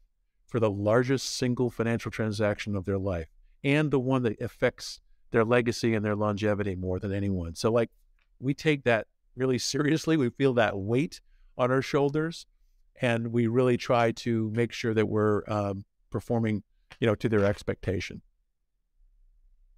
for 0.48 0.60
the 0.60 0.72
largest 0.72 1.36
single 1.36 1.70
financial 1.70 2.10
transaction 2.10 2.74
of 2.74 2.86
their 2.86 2.98
life 2.98 3.28
and 3.66 3.92
the 3.92 4.00
one 4.00 4.24
that 4.24 4.42
affects 4.42 5.02
their 5.32 5.44
legacy 5.44 5.94
and 5.94 6.06
their 6.06 6.16
longevity 6.16 6.74
more 6.76 6.98
than 6.98 7.14
anyone. 7.14 7.54
So, 7.54 7.70
like, 7.70 7.90
we 8.40 8.54
take 8.54 8.86
that 8.86 9.08
really 9.36 9.58
seriously. 9.58 10.16
We 10.16 10.30
feel 10.30 10.54
that 10.54 10.78
weight 10.78 11.20
on 11.58 11.70
our 11.70 11.82
shoulders, 11.82 12.46
and 13.02 13.28
we 13.34 13.48
really 13.48 13.76
try 13.76 14.14
to 14.14 14.50
make 14.52 14.72
sure 14.72 14.94
that 14.94 15.06
we're 15.06 15.44
um, 15.48 15.84
performing, 16.10 16.64
you 17.00 17.08
know, 17.08 17.16
to 17.16 17.28
their 17.28 17.46
expectation. 17.46 18.22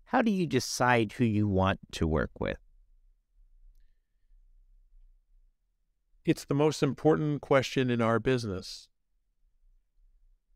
How 0.06 0.22
do 0.22 0.30
you 0.30 0.46
decide 0.46 1.14
who 1.14 1.26
you 1.26 1.48
want 1.48 1.80
to 1.94 2.08
work 2.08 2.32
with? 2.40 2.58
It's 6.26 6.46
the 6.46 6.54
most 6.54 6.82
important 6.82 7.42
question 7.42 7.90
in 7.90 8.02
our 8.02 8.18
business. 8.20 8.88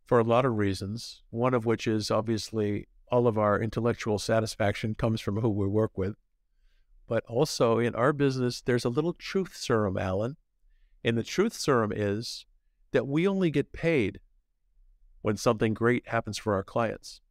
for 0.05 0.19
a 0.19 0.23
lot 0.23 0.45
of 0.45 0.57
reasons, 0.57 1.21
one 1.29 1.53
of 1.53 1.65
which 1.65 1.85
is 1.85 2.09
obviously 2.09 2.87
all 3.11 3.27
of 3.27 3.37
our 3.37 3.61
intellectual 3.61 4.17
satisfaction 4.17 4.95
comes 4.95 5.19
from 5.21 5.41
who 5.41 5.49
we 5.49 5.67
work 5.67 5.97
with. 5.97 6.15
But 7.07 7.25
also 7.25 7.77
in 7.77 7.93
our 7.93 8.13
business, 8.13 8.61
there's 8.61 8.85
a 8.85 8.89
little 8.89 9.13
truth 9.13 9.55
serum, 9.55 9.97
Alan. 9.97 10.37
And 11.03 11.17
the 11.17 11.23
truth 11.23 11.53
serum 11.53 11.91
is 11.93 12.45
that 12.91 13.07
we 13.07 13.27
only 13.27 13.51
get 13.51 13.73
paid 13.73 14.19
when 15.21 15.37
something 15.37 15.73
great 15.73 16.07
happens 16.07 16.37
for 16.37 16.53
our 16.53 16.63
clients. 16.63 17.21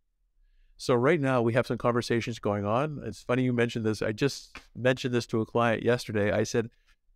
So 0.76 0.94
right 0.94 1.20
now 1.20 1.40
we 1.40 1.54
have 1.54 1.66
some 1.66 1.78
conversations 1.78 2.38
going 2.38 2.66
on. 2.66 3.00
It's 3.04 3.22
funny 3.22 3.44
you 3.44 3.54
mentioned 3.54 3.86
this. 3.86 4.02
I 4.02 4.12
just 4.12 4.58
mentioned 4.74 5.14
this 5.14 5.26
to 5.28 5.40
a 5.40 5.46
client 5.46 5.82
yesterday. 5.82 6.30
I 6.30 6.42
said 6.42 6.68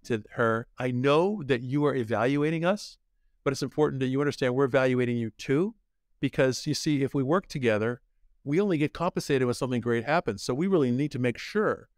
to 0.04 0.22
her, 0.32 0.66
I 0.78 0.90
know 0.90 1.42
that 1.44 1.62
you 1.62 1.84
are 1.84 1.94
evaluating 1.94 2.64
us, 2.64 2.98
but 3.44 3.52
it's 3.52 3.62
important 3.62 4.00
that 4.00 4.06
you 4.06 4.20
understand 4.20 4.54
we're 4.54 4.64
evaluating 4.64 5.16
you 5.16 5.30
too. 5.30 5.74
Because 6.20 6.66
you 6.66 6.74
see, 6.74 7.02
if 7.02 7.14
we 7.14 7.22
work 7.22 7.46
together, 7.46 8.02
we 8.44 8.60
only 8.60 8.76
get 8.76 8.92
compensated 8.92 9.46
when 9.46 9.54
something 9.54 9.80
great 9.80 10.04
happens. 10.04 10.42
So 10.42 10.52
we 10.52 10.66
really 10.66 10.90
need 10.90 11.10
to 11.12 11.18
make 11.18 11.38
sure 11.38 11.88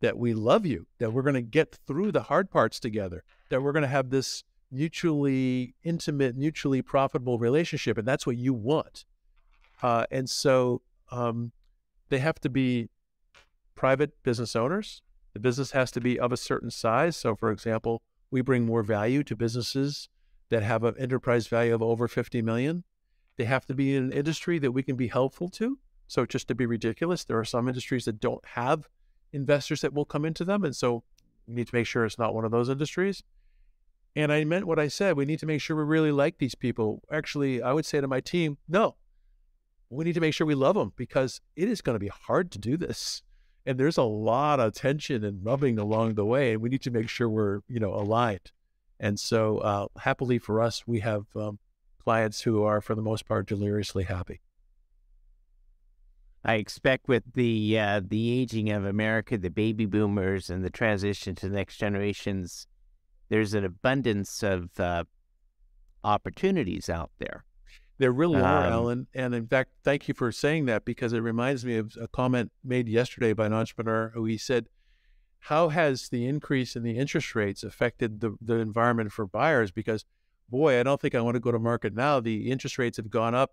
that 0.00 0.16
we 0.16 0.34
love 0.34 0.66
you, 0.66 0.86
that 0.98 1.12
we're 1.12 1.22
going 1.22 1.34
to 1.34 1.42
get 1.42 1.78
through 1.86 2.12
the 2.12 2.22
hard 2.22 2.50
parts 2.50 2.78
together, 2.78 3.24
that 3.48 3.62
we're 3.62 3.72
going 3.72 3.82
to 3.82 3.88
have 3.88 4.10
this 4.10 4.44
mutually 4.70 5.74
intimate, 5.84 6.36
mutually 6.36 6.80
profitable 6.80 7.38
relationship. 7.38 7.98
And 7.98 8.06
that's 8.06 8.26
what 8.26 8.36
you 8.36 8.54
want. 8.54 9.04
Uh, 9.82 10.06
and 10.10 10.28
so 10.30 10.82
um, 11.10 11.52
they 12.08 12.18
have 12.18 12.40
to 12.40 12.48
be 12.48 12.88
private 13.74 14.22
business 14.22 14.54
owners. 14.54 15.02
The 15.34 15.40
business 15.40 15.70
has 15.72 15.90
to 15.92 16.00
be 16.00 16.18
of 16.18 16.32
a 16.32 16.36
certain 16.36 16.70
size. 16.70 17.16
So, 17.16 17.34
for 17.34 17.50
example, 17.50 18.02
we 18.30 18.40
bring 18.40 18.66
more 18.66 18.82
value 18.82 19.22
to 19.24 19.36
businesses 19.36 20.08
that 20.50 20.62
have 20.62 20.84
an 20.84 20.94
enterprise 20.98 21.46
value 21.46 21.74
of 21.74 21.82
over 21.82 22.08
50 22.08 22.42
million. 22.42 22.84
They 23.36 23.44
have 23.44 23.66
to 23.66 23.74
be 23.74 23.96
in 23.96 24.04
an 24.04 24.12
industry 24.12 24.58
that 24.58 24.72
we 24.72 24.82
can 24.82 24.96
be 24.96 25.08
helpful 25.08 25.48
to. 25.50 25.78
So, 26.06 26.26
just 26.26 26.48
to 26.48 26.54
be 26.54 26.66
ridiculous, 26.66 27.24
there 27.24 27.38
are 27.38 27.44
some 27.44 27.68
industries 27.68 28.04
that 28.04 28.20
don't 28.20 28.44
have 28.44 28.88
investors 29.32 29.80
that 29.80 29.94
will 29.94 30.04
come 30.04 30.24
into 30.24 30.44
them. 30.44 30.64
And 30.64 30.76
so, 30.76 31.04
we 31.46 31.54
need 31.54 31.68
to 31.68 31.74
make 31.74 31.86
sure 31.86 32.04
it's 32.04 32.18
not 32.18 32.34
one 32.34 32.44
of 32.44 32.50
those 32.50 32.68
industries. 32.68 33.22
And 34.14 34.30
I 34.32 34.44
meant 34.44 34.66
what 34.66 34.78
I 34.78 34.88
said. 34.88 35.16
We 35.16 35.24
need 35.24 35.38
to 35.38 35.46
make 35.46 35.60
sure 35.60 35.76
we 35.76 35.84
really 35.84 36.12
like 36.12 36.38
these 36.38 36.54
people. 36.54 37.02
Actually, 37.10 37.62
I 37.62 37.72
would 37.72 37.86
say 37.86 38.00
to 38.00 38.06
my 38.06 38.20
team, 38.20 38.58
no, 38.68 38.96
we 39.88 40.04
need 40.04 40.14
to 40.14 40.20
make 40.20 40.34
sure 40.34 40.46
we 40.46 40.54
love 40.54 40.74
them 40.74 40.92
because 40.96 41.40
it 41.56 41.68
is 41.68 41.80
going 41.80 41.94
to 41.94 42.00
be 42.00 42.08
hard 42.08 42.50
to 42.52 42.58
do 42.58 42.76
this. 42.76 43.22
And 43.64 43.78
there's 43.78 43.98
a 43.98 44.02
lot 44.02 44.60
of 44.60 44.74
tension 44.74 45.24
and 45.24 45.44
rubbing 45.44 45.78
along 45.78 46.14
the 46.14 46.24
way. 46.24 46.52
And 46.52 46.62
we 46.62 46.68
need 46.68 46.82
to 46.82 46.90
make 46.90 47.08
sure 47.08 47.28
we're, 47.28 47.60
you 47.68 47.78
know, 47.78 47.94
aligned. 47.94 48.50
And 48.98 49.18
so, 49.18 49.58
uh, 49.58 49.86
happily 49.98 50.38
for 50.38 50.60
us, 50.60 50.84
we 50.86 51.00
have 51.00 51.24
um, 51.34 51.58
clients 52.02 52.42
who 52.42 52.62
are, 52.64 52.80
for 52.80 52.94
the 52.94 53.02
most 53.02 53.26
part, 53.26 53.46
deliriously 53.46 54.04
happy. 54.04 54.40
I 56.44 56.54
expect 56.54 57.06
with 57.06 57.22
the 57.34 57.78
uh, 57.78 58.00
the 58.04 58.40
aging 58.40 58.70
of 58.70 58.84
America, 58.84 59.38
the 59.38 59.50
baby 59.50 59.86
boomers, 59.86 60.50
and 60.50 60.64
the 60.64 60.70
transition 60.70 61.36
to 61.36 61.48
the 61.48 61.54
next 61.54 61.76
generations, 61.76 62.66
there's 63.28 63.54
an 63.54 63.64
abundance 63.64 64.42
of 64.42 64.68
uh, 64.80 65.04
opportunities 66.02 66.88
out 66.88 67.10
there. 67.18 67.44
There 68.02 68.10
really 68.10 68.40
um, 68.40 68.44
are, 68.44 68.64
Alan. 68.64 69.06
And 69.14 69.32
in 69.32 69.46
fact, 69.46 69.74
thank 69.84 70.08
you 70.08 70.14
for 70.14 70.32
saying 70.32 70.66
that 70.66 70.84
because 70.84 71.12
it 71.12 71.20
reminds 71.20 71.64
me 71.64 71.76
of 71.76 71.96
a 72.00 72.08
comment 72.08 72.50
made 72.64 72.88
yesterday 72.88 73.32
by 73.32 73.46
an 73.46 73.52
entrepreneur 73.52 74.10
who 74.12 74.24
he 74.24 74.36
said, 74.36 74.66
How 75.38 75.68
has 75.68 76.08
the 76.08 76.26
increase 76.26 76.74
in 76.74 76.82
the 76.82 76.98
interest 76.98 77.36
rates 77.36 77.62
affected 77.62 78.20
the, 78.20 78.36
the 78.40 78.54
environment 78.56 79.12
for 79.12 79.24
buyers? 79.24 79.70
Because, 79.70 80.04
boy, 80.48 80.80
I 80.80 80.82
don't 80.82 81.00
think 81.00 81.14
I 81.14 81.20
want 81.20 81.36
to 81.36 81.40
go 81.40 81.52
to 81.52 81.60
market 81.60 81.94
now. 81.94 82.18
The 82.18 82.50
interest 82.50 82.76
rates 82.76 82.96
have 82.96 83.08
gone 83.08 83.36
up 83.36 83.52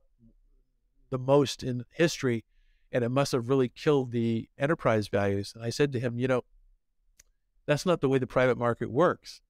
the 1.11 1.19
most 1.19 1.61
in 1.61 1.85
history, 1.91 2.43
and 2.91 3.03
it 3.03 3.09
must 3.09 3.33
have 3.33 3.49
really 3.49 3.69
killed 3.69 4.11
the 4.11 4.49
enterprise 4.57 5.09
values. 5.09 5.53
And 5.55 5.63
I 5.63 5.69
said 5.69 5.91
to 5.91 5.99
him, 5.99 6.17
You 6.17 6.27
know, 6.27 6.43
that's 7.67 7.85
not 7.85 8.01
the 8.01 8.09
way 8.09 8.17
the 8.17 8.25
private 8.25 8.57
market 8.57 8.89
works. 8.89 9.41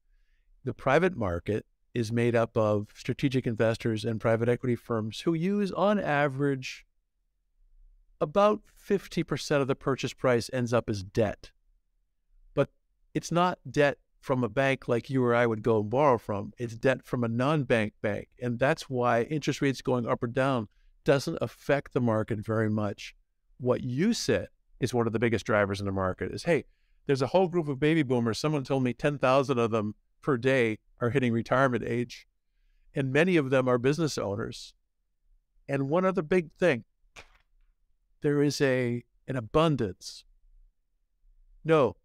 The 0.65 0.73
private 0.73 1.15
market 1.15 1.65
is 1.93 2.11
made 2.11 2.35
up 2.35 2.55
of 2.57 2.87
strategic 2.93 3.47
investors 3.47 4.05
and 4.05 4.21
private 4.21 4.49
equity 4.49 4.75
firms 4.75 5.21
who 5.21 5.33
use, 5.33 5.71
on 5.71 5.99
average, 5.99 6.85
about 8.21 8.61
50% 8.87 9.61
of 9.61 9.67
the 9.67 9.75
purchase 9.75 10.13
price 10.13 10.49
ends 10.53 10.73
up 10.73 10.89
as 10.89 11.03
debt. 11.03 11.51
But 12.53 12.69
it's 13.13 13.31
not 13.31 13.59
debt 13.69 13.97
from 14.19 14.43
a 14.43 14.49
bank 14.49 14.87
like 14.87 15.09
you 15.09 15.23
or 15.23 15.33
I 15.33 15.45
would 15.45 15.63
go 15.63 15.79
and 15.79 15.89
borrow 15.89 16.17
from. 16.17 16.53
It's 16.57 16.75
debt 16.75 17.05
from 17.05 17.23
a 17.23 17.27
non 17.29 17.63
bank 17.63 17.93
bank. 18.01 18.27
And 18.41 18.59
that's 18.59 18.89
why 18.89 19.23
interest 19.23 19.61
rates 19.61 19.81
going 19.81 20.07
up 20.07 20.21
or 20.21 20.27
down 20.27 20.67
doesn't 21.05 21.37
affect 21.41 21.93
the 21.93 22.01
market 22.01 22.39
very 22.39 22.69
much. 22.69 23.15
What 23.57 23.83
you 23.83 24.13
said 24.13 24.49
is 24.79 24.93
one 24.93 25.07
of 25.07 25.13
the 25.13 25.19
biggest 25.19 25.45
drivers 25.45 25.79
in 25.79 25.85
the 25.85 25.91
market 25.91 26.31
is 26.31 26.43
hey, 26.43 26.65
there's 27.07 27.21
a 27.21 27.27
whole 27.27 27.47
group 27.47 27.67
of 27.67 27.79
baby 27.79 28.03
boomers. 28.03 28.37
Someone 28.37 28.63
told 28.63 28.83
me 28.83 28.93
10,000 28.93 29.57
of 29.57 29.71
them 29.71 29.95
per 30.21 30.37
day 30.37 30.79
are 31.01 31.09
hitting 31.09 31.33
retirement 31.33 31.83
age, 31.85 32.27
and 32.93 33.11
many 33.11 33.37
of 33.37 33.49
them 33.49 33.67
are 33.67 33.77
business 33.77 34.17
owners. 34.17 34.73
And 35.67 35.89
one 35.89 36.05
other 36.05 36.21
big 36.21 36.51
thing 36.59 36.83
there 38.21 38.41
is 38.41 38.59
a 38.59 39.03
an 39.27 39.35
abundance. 39.35 40.23
No, 41.63 41.95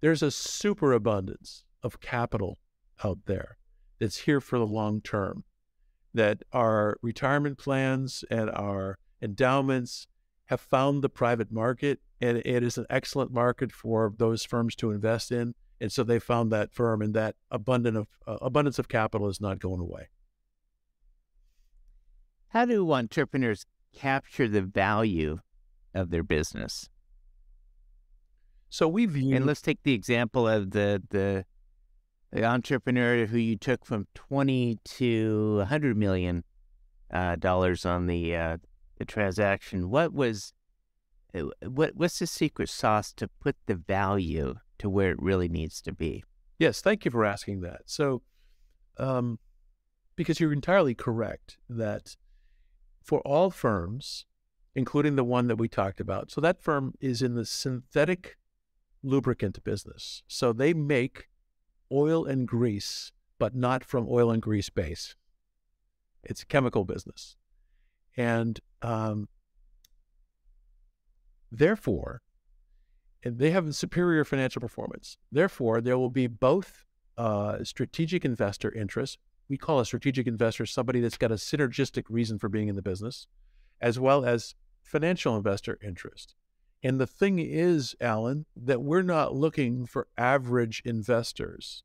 there's 0.00 0.22
a 0.22 0.30
superabundance 0.30 1.64
of 1.82 2.00
capital 2.00 2.58
out 3.04 3.18
there 3.26 3.56
that's 4.00 4.18
here 4.18 4.40
for 4.40 4.58
the 4.58 4.66
long 4.66 5.00
term. 5.00 5.44
That 6.12 6.42
our 6.52 6.96
retirement 7.02 7.58
plans 7.58 8.24
and 8.30 8.50
our 8.50 8.98
endowments 9.22 10.06
have 10.46 10.60
found 10.60 11.02
the 11.02 11.08
private 11.08 11.50
market, 11.50 12.00
and 12.20 12.38
it 12.38 12.62
is 12.62 12.76
an 12.76 12.86
excellent 12.90 13.32
market 13.32 13.72
for 13.72 14.12
those 14.16 14.44
firms 14.44 14.74
to 14.76 14.90
invest 14.90 15.32
in. 15.32 15.54
And 15.84 15.92
so 15.92 16.02
they 16.02 16.18
found 16.18 16.50
that 16.50 16.72
firm, 16.72 17.02
and 17.02 17.12
that 17.12 17.36
abundant 17.50 17.98
of 17.98 18.08
uh, 18.26 18.38
abundance 18.40 18.78
of 18.78 18.88
capital 18.88 19.28
is 19.28 19.38
not 19.38 19.58
going 19.58 19.80
away. 19.80 20.08
How 22.48 22.64
do 22.64 22.90
entrepreneurs 22.90 23.66
capture 23.92 24.48
the 24.48 24.62
value 24.62 25.40
of 25.94 26.08
their 26.08 26.22
business? 26.22 26.88
So 28.70 28.88
we 28.88 29.04
view, 29.04 29.36
and 29.36 29.44
let's 29.44 29.60
take 29.60 29.82
the 29.82 29.92
example 29.92 30.48
of 30.48 30.70
the 30.70 31.02
the 31.10 31.44
the 32.32 32.46
entrepreneur 32.46 33.26
who 33.26 33.36
you 33.36 33.58
took 33.58 33.84
from 33.84 34.06
twenty 34.14 34.78
to 34.84 35.58
a 35.60 35.66
hundred 35.66 35.98
million 35.98 36.44
uh, 37.12 37.36
dollars 37.36 37.84
on 37.84 38.06
the 38.06 38.34
uh, 38.34 38.56
the 38.96 39.04
transaction. 39.04 39.90
What 39.90 40.14
was 40.14 40.54
uh, 41.34 41.42
what 41.68 41.94
what's 41.94 42.20
the 42.20 42.26
secret 42.26 42.70
sauce 42.70 43.12
to 43.18 43.28
put 43.28 43.56
the 43.66 43.74
value 43.74 44.54
to 44.78 44.88
where 44.88 45.10
it 45.10 45.22
really 45.22 45.48
needs 45.48 45.80
to 45.82 45.92
be? 45.92 46.24
Yes, 46.58 46.80
thank 46.80 47.04
you 47.04 47.10
for 47.10 47.24
asking 47.24 47.60
that. 47.62 47.82
So, 47.86 48.22
um, 48.98 49.38
because 50.16 50.38
you're 50.38 50.52
entirely 50.52 50.94
correct 50.94 51.58
that 51.68 52.16
for 53.02 53.20
all 53.20 53.50
firms, 53.50 54.26
including 54.74 55.16
the 55.16 55.24
one 55.24 55.48
that 55.48 55.56
we 55.56 55.68
talked 55.68 56.00
about, 56.00 56.30
so 56.30 56.40
that 56.40 56.62
firm 56.62 56.94
is 57.00 57.22
in 57.22 57.34
the 57.34 57.44
synthetic 57.44 58.36
lubricant 59.02 59.62
business. 59.64 60.22
So 60.26 60.52
they 60.52 60.72
make 60.72 61.28
oil 61.92 62.24
and 62.24 62.48
grease, 62.48 63.12
but 63.38 63.54
not 63.54 63.84
from 63.84 64.06
oil 64.08 64.30
and 64.30 64.40
grease 64.40 64.70
base. 64.70 65.16
It's 66.22 66.42
a 66.42 66.46
chemical 66.46 66.84
business. 66.84 67.36
And 68.16 68.60
um, 68.80 69.28
therefore, 71.50 72.22
they 73.24 73.50
have 73.50 73.74
superior 73.74 74.24
financial 74.24 74.60
performance. 74.60 75.16
Therefore, 75.32 75.80
there 75.80 75.98
will 75.98 76.10
be 76.10 76.26
both 76.26 76.84
uh, 77.16 77.64
strategic 77.64 78.24
investor 78.24 78.72
interest. 78.72 79.18
We 79.48 79.56
call 79.56 79.80
a 79.80 79.86
strategic 79.86 80.26
investor 80.26 80.66
somebody 80.66 81.00
that's 81.00 81.16
got 81.16 81.32
a 81.32 81.36
synergistic 81.36 82.04
reason 82.08 82.38
for 82.38 82.48
being 82.48 82.68
in 82.68 82.76
the 82.76 82.82
business, 82.82 83.26
as 83.80 83.98
well 83.98 84.24
as 84.24 84.54
financial 84.82 85.36
investor 85.36 85.78
interest. 85.82 86.34
And 86.82 87.00
the 87.00 87.06
thing 87.06 87.38
is, 87.38 87.96
Alan, 88.00 88.44
that 88.54 88.82
we're 88.82 89.02
not 89.02 89.34
looking 89.34 89.86
for 89.86 90.06
average 90.18 90.82
investors. 90.84 91.82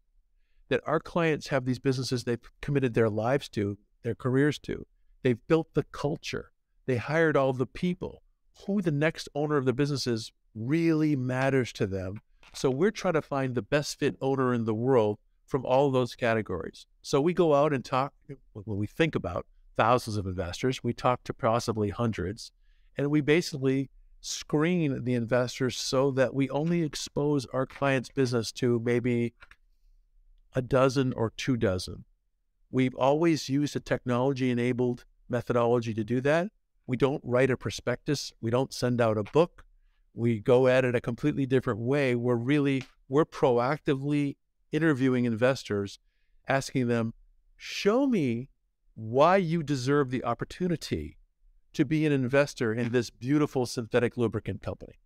That 0.67 0.81
our 0.85 0.99
clients 0.99 1.47
have 1.47 1.65
these 1.65 1.79
businesses 1.79 2.25
they've 2.25 2.51
committed 2.61 2.93
their 2.93 3.09
lives 3.09 3.47
to, 3.49 3.77
their 4.03 4.13
careers 4.13 4.59
to. 4.59 4.85
They've 5.23 5.47
built 5.47 5.73
the 5.73 5.83
culture. 5.83 6.51
They 6.85 6.97
hired 6.97 7.37
all 7.37 7.53
the 7.53 7.65
people. 7.65 8.23
Who 8.65 8.81
the 8.81 8.91
next 8.91 9.29
owner 9.33 9.55
of 9.55 9.65
the 9.65 9.73
business 9.73 10.05
is 10.05 10.33
really 10.55 11.15
matters 11.15 11.71
to 11.73 11.87
them. 11.87 12.21
So 12.53 12.69
we're 12.69 12.91
trying 12.91 13.13
to 13.13 13.21
find 13.21 13.55
the 13.55 13.61
best 13.61 13.99
fit 13.99 14.15
owner 14.21 14.53
in 14.53 14.65
the 14.65 14.73
world 14.73 15.19
from 15.45 15.65
all 15.65 15.91
those 15.91 16.15
categories. 16.15 16.85
So 17.01 17.21
we 17.21 17.33
go 17.33 17.53
out 17.53 17.73
and 17.73 17.83
talk, 17.83 18.13
when 18.53 18.77
we 18.77 18.87
think 18.87 19.15
about 19.15 19.45
thousands 19.77 20.17
of 20.17 20.25
investors, 20.25 20.83
we 20.83 20.93
talk 20.93 21.23
to 21.23 21.33
possibly 21.33 21.89
hundreds, 21.89 22.51
and 22.97 23.09
we 23.09 23.21
basically 23.21 23.89
screen 24.21 25.05
the 25.05 25.13
investors 25.13 25.77
so 25.77 26.11
that 26.11 26.33
we 26.33 26.49
only 26.49 26.83
expose 26.83 27.45
our 27.53 27.65
client's 27.65 28.09
business 28.09 28.51
to 28.51 28.81
maybe 28.83 29.33
a 30.53 30.61
dozen 30.61 31.13
or 31.13 31.31
two 31.37 31.55
dozen. 31.55 32.03
We've 32.71 32.95
always 32.95 33.49
used 33.49 33.75
a 33.75 33.79
technology 33.79 34.51
enabled 34.51 35.05
methodology 35.29 35.93
to 35.93 36.03
do 36.03 36.21
that. 36.21 36.49
We 36.85 36.97
don't 36.97 37.21
write 37.23 37.49
a 37.49 37.57
prospectus. 37.57 38.33
We 38.41 38.51
don't 38.51 38.73
send 38.73 38.99
out 38.99 39.17
a 39.17 39.23
book. 39.23 39.63
We 40.13 40.39
go 40.39 40.67
at 40.67 40.85
it 40.85 40.95
a 40.95 41.01
completely 41.01 41.45
different 41.45 41.79
way. 41.79 42.15
We're 42.15 42.35
really, 42.35 42.83
we're 43.07 43.25
proactively 43.25 44.35
interviewing 44.71 45.25
investors, 45.25 45.99
asking 46.47 46.87
them, 46.87 47.13
show 47.55 48.07
me 48.07 48.49
why 48.95 49.37
you 49.37 49.63
deserve 49.63 50.09
the 50.09 50.23
opportunity 50.23 51.17
to 51.73 51.85
be 51.85 52.05
an 52.05 52.11
investor 52.11 52.73
in 52.73 52.91
this 52.91 53.09
beautiful 53.09 53.65
synthetic 53.65 54.17
lubricant 54.17 54.61
company. 54.61 54.99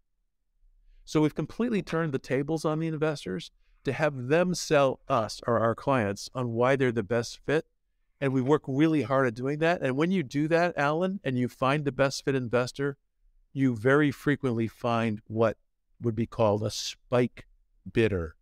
So 1.06 1.22
we've 1.22 1.36
completely 1.36 1.82
turned 1.82 2.13
the 2.13 2.20
tables 2.20 2.63
on 2.63 2.80
the 2.80 2.88
investors 2.88 3.52
to 3.84 3.92
have 3.92 4.28
them 4.28 4.56
sell 4.56 5.02
us 5.10 5.42
or 5.46 5.60
our 5.60 5.76
clients 5.76 6.30
on 6.34 6.54
why 6.54 6.76
they're 6.76 6.92
the 6.92 7.04
best 7.04 7.39
fit. 7.46 7.66
And 8.22 8.32
we 8.32 8.42
work 8.42 8.63
really 8.66 9.02
hard 9.02 9.28
at 9.28 9.34
doing 9.34 9.60
that. 9.60 9.82
And 9.82 9.98
when 9.98 10.12
you 10.12 10.24
do 10.24 10.48
that, 10.48 10.78
Alan, 10.78 11.20
and 11.24 11.38
you 11.38 11.50
find 11.50 11.84
the 11.84 11.92
best 11.92 12.24
fit 12.24 12.36
investor, 12.36 12.98
you 13.54 13.76
very 13.76 14.12
frequently 14.12 14.68
find 14.68 15.22
what 15.28 15.58
would 16.02 16.16
be 16.16 16.26
called 16.26 16.63
a 16.63 16.72
spike 16.72 17.46
bidder, 17.92 18.36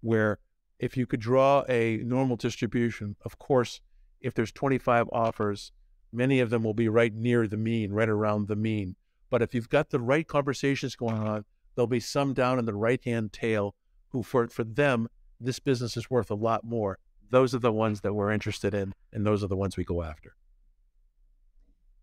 where 0.00 0.38
if 0.78 0.96
you 0.96 1.06
could 1.06 1.20
draw 1.20 1.64
a 1.68 1.98
normal 1.98 2.36
distribution, 2.36 3.16
of 3.24 3.38
course, 3.38 3.80
if 4.20 4.34
there's 4.34 4.52
25 4.52 5.08
offers, 5.12 5.72
many 6.12 6.40
of 6.40 6.50
them 6.50 6.62
will 6.62 6.74
be 6.74 6.88
right 6.88 7.14
near 7.14 7.46
the 7.46 7.56
mean, 7.56 7.92
right 7.92 8.08
around 8.08 8.48
the 8.48 8.56
mean. 8.56 8.96
But 9.30 9.42
if 9.42 9.54
you've 9.54 9.68
got 9.68 9.90
the 9.90 10.00
right 10.00 10.26
conversations 10.26 10.96
going 10.96 11.18
on, 11.18 11.44
there'll 11.74 11.86
be 11.86 12.00
some 12.00 12.34
down 12.34 12.58
in 12.58 12.64
the 12.64 12.74
right 12.74 13.02
hand 13.04 13.32
tail 13.32 13.74
who, 14.08 14.22
for, 14.22 14.48
for 14.48 14.64
them, 14.64 15.08
this 15.38 15.58
business 15.58 15.96
is 15.96 16.10
worth 16.10 16.30
a 16.30 16.34
lot 16.34 16.64
more. 16.64 16.98
Those 17.30 17.54
are 17.54 17.60
the 17.60 17.72
ones 17.72 18.00
that 18.00 18.12
we're 18.12 18.32
interested 18.32 18.74
in, 18.74 18.92
and 19.12 19.24
those 19.24 19.44
are 19.44 19.48
the 19.48 19.56
ones 19.56 19.76
we 19.76 19.84
go 19.84 20.02
after. 20.02 20.34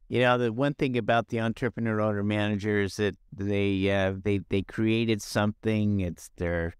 You 0.09 0.21
know, 0.21 0.37
the 0.37 0.53
one 0.53 0.73
thing 0.73 0.97
about 0.97 1.27
the 1.27 1.41
entrepreneur 1.41 1.99
owner 1.99 2.23
manager 2.23 2.81
is 2.81 2.95
that 2.95 3.17
they 3.33 3.91
uh, 3.91 4.13
they 4.23 4.39
they 4.49 4.61
created 4.61 5.21
something. 5.21 5.99
It's 5.99 6.31
their 6.37 6.75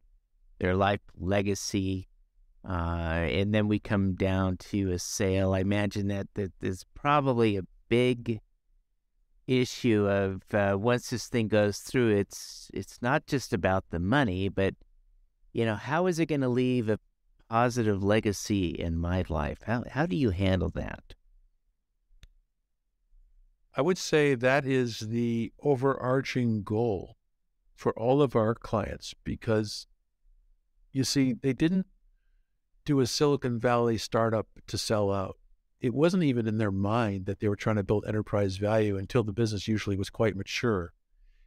their 0.60 0.76
life 0.76 1.02
legacy, 1.20 2.08
uh, 2.68 2.72
and 2.72 3.54
then 3.54 3.68
we 3.68 3.80
come 3.80 4.16
down 4.16 4.58
to 4.58 4.92
a 4.92 5.00
sale. 5.00 5.54
I 5.54 5.60
imagine 5.60 6.08
that 6.08 6.28
that 6.36 6.54
there's 6.62 6.86
probably 6.96 7.58
a 7.58 7.64
big 7.90 8.40
issue 9.48 10.08
of 10.08 10.44
uh, 10.54 10.78
once 10.78 11.10
this 11.10 11.28
thing 11.28 11.48
goes 11.48 11.80
through, 11.80 12.16
it's 12.16 12.70
it's 12.74 13.02
not 13.02 13.26
just 13.26 13.54
about 13.54 13.86
the 13.90 14.00
money, 14.00 14.50
but 14.50 14.76
you 15.54 15.66
know, 15.66 15.76
how 15.76 16.08
is 16.08 16.20
it 16.20 16.28
going 16.28 16.42
to 16.42 16.50
leave 16.50 16.90
a 16.90 17.00
positive 17.50 18.04
legacy 18.04 18.68
in 18.70 18.98
my 18.98 19.24
life? 19.30 19.60
How 19.64 19.84
how 19.90 20.06
do 20.06 20.16
you 20.16 20.30
handle 20.30 20.70
that? 20.72 21.16
I 23.78 23.82
would 23.82 23.98
say 23.98 24.36
that 24.36 24.66
is 24.66 25.00
the 25.00 25.54
overarching 25.62 26.64
goal 26.64 27.16
for 27.76 27.98
all 27.98 28.22
of 28.22 28.36
our 28.36 28.56
clients 28.56 29.14
because 29.24 29.88
you 30.92 31.06
see, 31.06 31.34
they 31.34 31.54
didn't 31.54 31.86
do 32.84 33.00
a 33.00 33.08
Silicon 33.08 33.60
Valley 33.60 33.98
startup 33.98 34.48
to 34.68 34.78
sell 34.78 35.14
out 35.14 35.38
it 35.80 35.94
wasn't 35.94 36.24
even 36.24 36.48
in 36.48 36.58
their 36.58 36.72
mind 36.72 37.26
that 37.26 37.40
they 37.40 37.48
were 37.48 37.56
trying 37.56 37.76
to 37.76 37.84
build 37.84 38.06
enterprise 38.08 38.58
value 38.58 38.98
until 38.98 39.24
the 39.24 39.32
business 39.32 39.68
usually 39.68 39.98
was 39.98 40.10
quite 40.10 40.36
mature. 40.36 40.94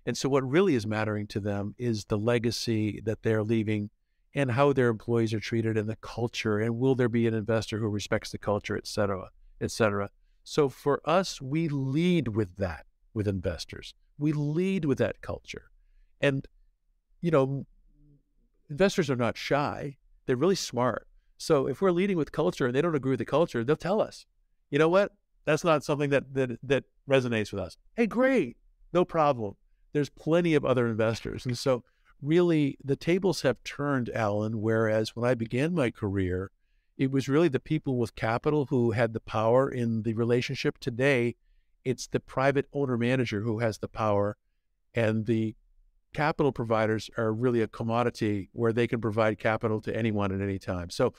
And 0.06 0.16
so, 0.16 0.28
what 0.28 0.48
really 0.48 0.74
is 0.74 0.86
mattering 0.86 1.26
to 1.28 1.40
them 1.40 1.74
is 1.78 2.04
the 2.04 2.18
legacy 2.18 3.00
that 3.04 3.22
they're 3.22 3.42
leaving 3.42 3.90
and 4.34 4.52
how 4.52 4.72
their 4.72 4.88
employees 4.88 5.34
are 5.34 5.40
treated 5.40 5.76
and 5.76 5.88
the 5.88 5.96
culture. 5.96 6.58
And 6.58 6.78
will 6.78 6.94
there 6.94 7.08
be 7.08 7.26
an 7.26 7.34
investor 7.34 7.78
who 7.78 7.88
respects 7.88 8.30
the 8.30 8.38
culture, 8.38 8.76
et 8.76 8.86
cetera, 8.86 9.30
et 9.60 9.70
cetera. 9.70 10.10
So, 10.44 10.68
for 10.68 11.00
us, 11.04 11.40
we 11.40 11.68
lead 11.68 12.28
with 12.28 12.56
that 12.56 12.86
with 13.14 13.28
investors. 13.28 13.94
We 14.18 14.32
lead 14.32 14.84
with 14.84 14.98
that 14.98 15.20
culture. 15.20 15.70
And, 16.20 16.46
you 17.20 17.30
know, 17.30 17.66
investors 18.68 19.10
are 19.10 19.16
not 19.16 19.36
shy, 19.36 19.96
they're 20.26 20.36
really 20.36 20.54
smart. 20.54 21.06
So 21.38 21.66
if 21.66 21.80
we're 21.80 21.90
leading 21.90 22.16
with 22.16 22.32
culture 22.32 22.66
and 22.66 22.74
they 22.74 22.82
don't 22.82 22.94
agree 22.94 23.12
with 23.12 23.18
the 23.18 23.24
culture, 23.24 23.64
they'll 23.64 23.76
tell 23.76 24.00
us, 24.00 24.26
you 24.70 24.78
know 24.78 24.88
what? 24.88 25.12
That's 25.46 25.64
not 25.64 25.82
something 25.82 26.10
that 26.10 26.34
that 26.34 26.58
that 26.62 26.84
resonates 27.08 27.52
with 27.52 27.62
us. 27.62 27.76
Hey, 27.96 28.06
great, 28.06 28.58
no 28.92 29.04
problem. 29.04 29.56
There's 29.92 30.10
plenty 30.10 30.54
of 30.54 30.64
other 30.64 30.86
investors, 30.86 31.46
and 31.46 31.56
so 31.56 31.82
really 32.20 32.76
the 32.84 32.94
tables 32.94 33.40
have 33.40 33.62
turned, 33.64 34.10
Alan. 34.10 34.60
Whereas 34.60 35.16
when 35.16 35.28
I 35.28 35.34
began 35.34 35.74
my 35.74 35.90
career, 35.90 36.50
it 37.00 37.10
was 37.10 37.30
really 37.30 37.48
the 37.48 37.58
people 37.58 37.96
with 37.96 38.14
capital 38.14 38.66
who 38.66 38.90
had 38.90 39.14
the 39.14 39.20
power 39.20 39.70
in 39.70 40.02
the 40.02 40.12
relationship. 40.12 40.76
Today, 40.76 41.34
it's 41.82 42.06
the 42.06 42.20
private 42.20 42.66
owner 42.74 42.98
manager 42.98 43.40
who 43.40 43.60
has 43.60 43.78
the 43.78 43.88
power, 43.88 44.36
and 44.94 45.24
the 45.24 45.56
capital 46.12 46.52
providers 46.52 47.08
are 47.16 47.32
really 47.32 47.62
a 47.62 47.66
commodity 47.66 48.50
where 48.52 48.74
they 48.74 48.86
can 48.86 49.00
provide 49.00 49.38
capital 49.38 49.80
to 49.80 49.96
anyone 49.96 50.30
at 50.30 50.42
any 50.42 50.58
time. 50.58 50.90
So 50.90 51.14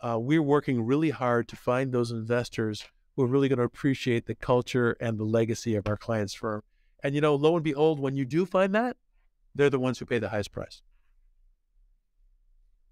uh, 0.00 0.18
we're 0.20 0.40
working 0.40 0.86
really 0.86 1.10
hard 1.10 1.48
to 1.48 1.56
find 1.56 1.90
those 1.90 2.12
investors 2.12 2.84
who 3.16 3.24
are 3.24 3.26
really 3.26 3.48
going 3.48 3.58
to 3.58 3.64
appreciate 3.64 4.26
the 4.26 4.36
culture 4.36 4.96
and 5.00 5.18
the 5.18 5.24
legacy 5.24 5.74
of 5.74 5.88
our 5.88 5.96
client's 5.96 6.34
firm. 6.34 6.62
And, 7.02 7.12
you 7.12 7.20
know, 7.20 7.34
lo 7.34 7.56
and 7.56 7.64
behold, 7.64 7.98
when 7.98 8.14
you 8.14 8.24
do 8.24 8.46
find 8.46 8.72
that, 8.76 8.96
they're 9.52 9.68
the 9.68 9.80
ones 9.80 9.98
who 9.98 10.06
pay 10.06 10.20
the 10.20 10.28
highest 10.28 10.52
price. 10.52 10.80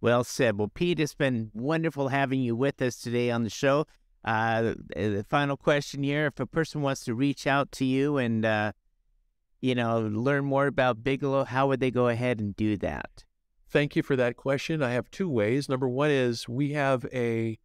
Well 0.02 0.24
said. 0.24 0.58
Well, 0.58 0.66
Pete, 0.66 0.98
it's 0.98 1.14
been 1.14 1.52
wonderful 1.54 2.08
having 2.08 2.40
you 2.40 2.56
with 2.56 2.82
us 2.82 2.96
today 2.96 3.30
on 3.30 3.44
the 3.44 3.50
show. 3.50 3.86
Uh, 4.24 4.74
the 4.96 5.24
final 5.28 5.56
question 5.56 6.02
here 6.02 6.26
if 6.26 6.40
a 6.40 6.46
person 6.46 6.82
wants 6.82 7.04
to 7.04 7.14
reach 7.14 7.46
out 7.46 7.70
to 7.72 7.84
you 7.84 8.18
and, 8.18 8.44
uh, 8.44 8.72
you 9.60 9.76
know, 9.76 10.00
learn 10.00 10.44
more 10.44 10.66
about 10.66 11.04
Bigelow, 11.04 11.44
how 11.44 11.68
would 11.68 11.78
they 11.78 11.92
go 11.92 12.08
ahead 12.08 12.40
and 12.40 12.56
do 12.56 12.76
that? 12.78 13.24
Thank 13.70 13.94
you 13.94 14.02
for 14.02 14.16
that 14.16 14.36
question. 14.36 14.82
I 14.82 14.90
have 14.90 15.08
two 15.12 15.28
ways. 15.28 15.68
Number 15.68 15.88
one 15.88 16.10
is 16.10 16.48
we 16.48 16.72
have 16.72 17.06
a 17.12 17.58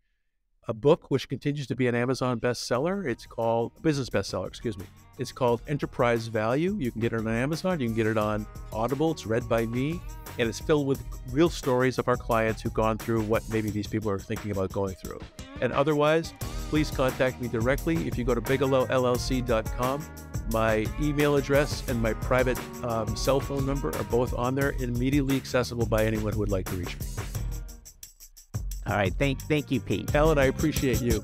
a 0.67 0.73
book 0.73 1.09
which 1.09 1.29
continues 1.29 1.67
to 1.67 1.75
be 1.75 1.87
an 1.87 1.95
Amazon 1.95 2.39
bestseller. 2.39 3.05
It's 3.05 3.25
called 3.25 3.71
business 3.81 4.09
bestseller, 4.09 4.47
excuse 4.47 4.77
me. 4.77 4.85
It's 5.17 5.31
called 5.31 5.61
Enterprise 5.67 6.27
Value. 6.27 6.75
You 6.77 6.91
can 6.91 7.01
get 7.01 7.13
it 7.13 7.19
on 7.19 7.27
Amazon. 7.27 7.79
You 7.79 7.87
can 7.87 7.95
get 7.95 8.05
it 8.05 8.17
on 8.17 8.45
Audible. 8.71 9.11
It's 9.11 9.25
read 9.25 9.47
by 9.49 9.65
me, 9.65 9.99
and 10.37 10.47
it's 10.47 10.59
filled 10.59 10.85
with 10.85 11.03
real 11.31 11.49
stories 11.49 11.97
of 11.97 12.07
our 12.07 12.17
clients 12.17 12.61
who've 12.61 12.73
gone 12.73 12.97
through 12.97 13.21
what 13.23 13.43
maybe 13.49 13.69
these 13.69 13.87
people 13.87 14.11
are 14.11 14.19
thinking 14.19 14.51
about 14.51 14.71
going 14.71 14.95
through. 14.95 15.19
And 15.61 15.73
otherwise, 15.73 16.33
please 16.69 16.91
contact 16.91 17.41
me 17.41 17.47
directly. 17.47 18.07
If 18.07 18.17
you 18.17 18.25
go 18.25 18.35
to 18.35 18.41
bigelowllc.com, 18.41 20.05
my 20.51 20.85
email 21.01 21.35
address 21.35 21.87
and 21.89 22.01
my 22.01 22.13
private 22.13 22.59
um, 22.83 23.15
cell 23.15 23.39
phone 23.39 23.65
number 23.65 23.89
are 23.89 24.03
both 24.05 24.33
on 24.35 24.53
there, 24.53 24.71
immediately 24.79 25.35
accessible 25.35 25.85
by 25.85 26.05
anyone 26.05 26.33
who 26.33 26.39
would 26.39 26.51
like 26.51 26.65
to 26.65 26.75
reach 26.75 26.99
me. 26.99 27.05
All 28.87 28.95
right. 28.95 29.13
Thank, 29.13 29.41
thank 29.43 29.71
you, 29.71 29.79
Pete. 29.79 30.15
Alan, 30.15 30.37
I 30.37 30.45
appreciate 30.45 31.01
you. 31.01 31.23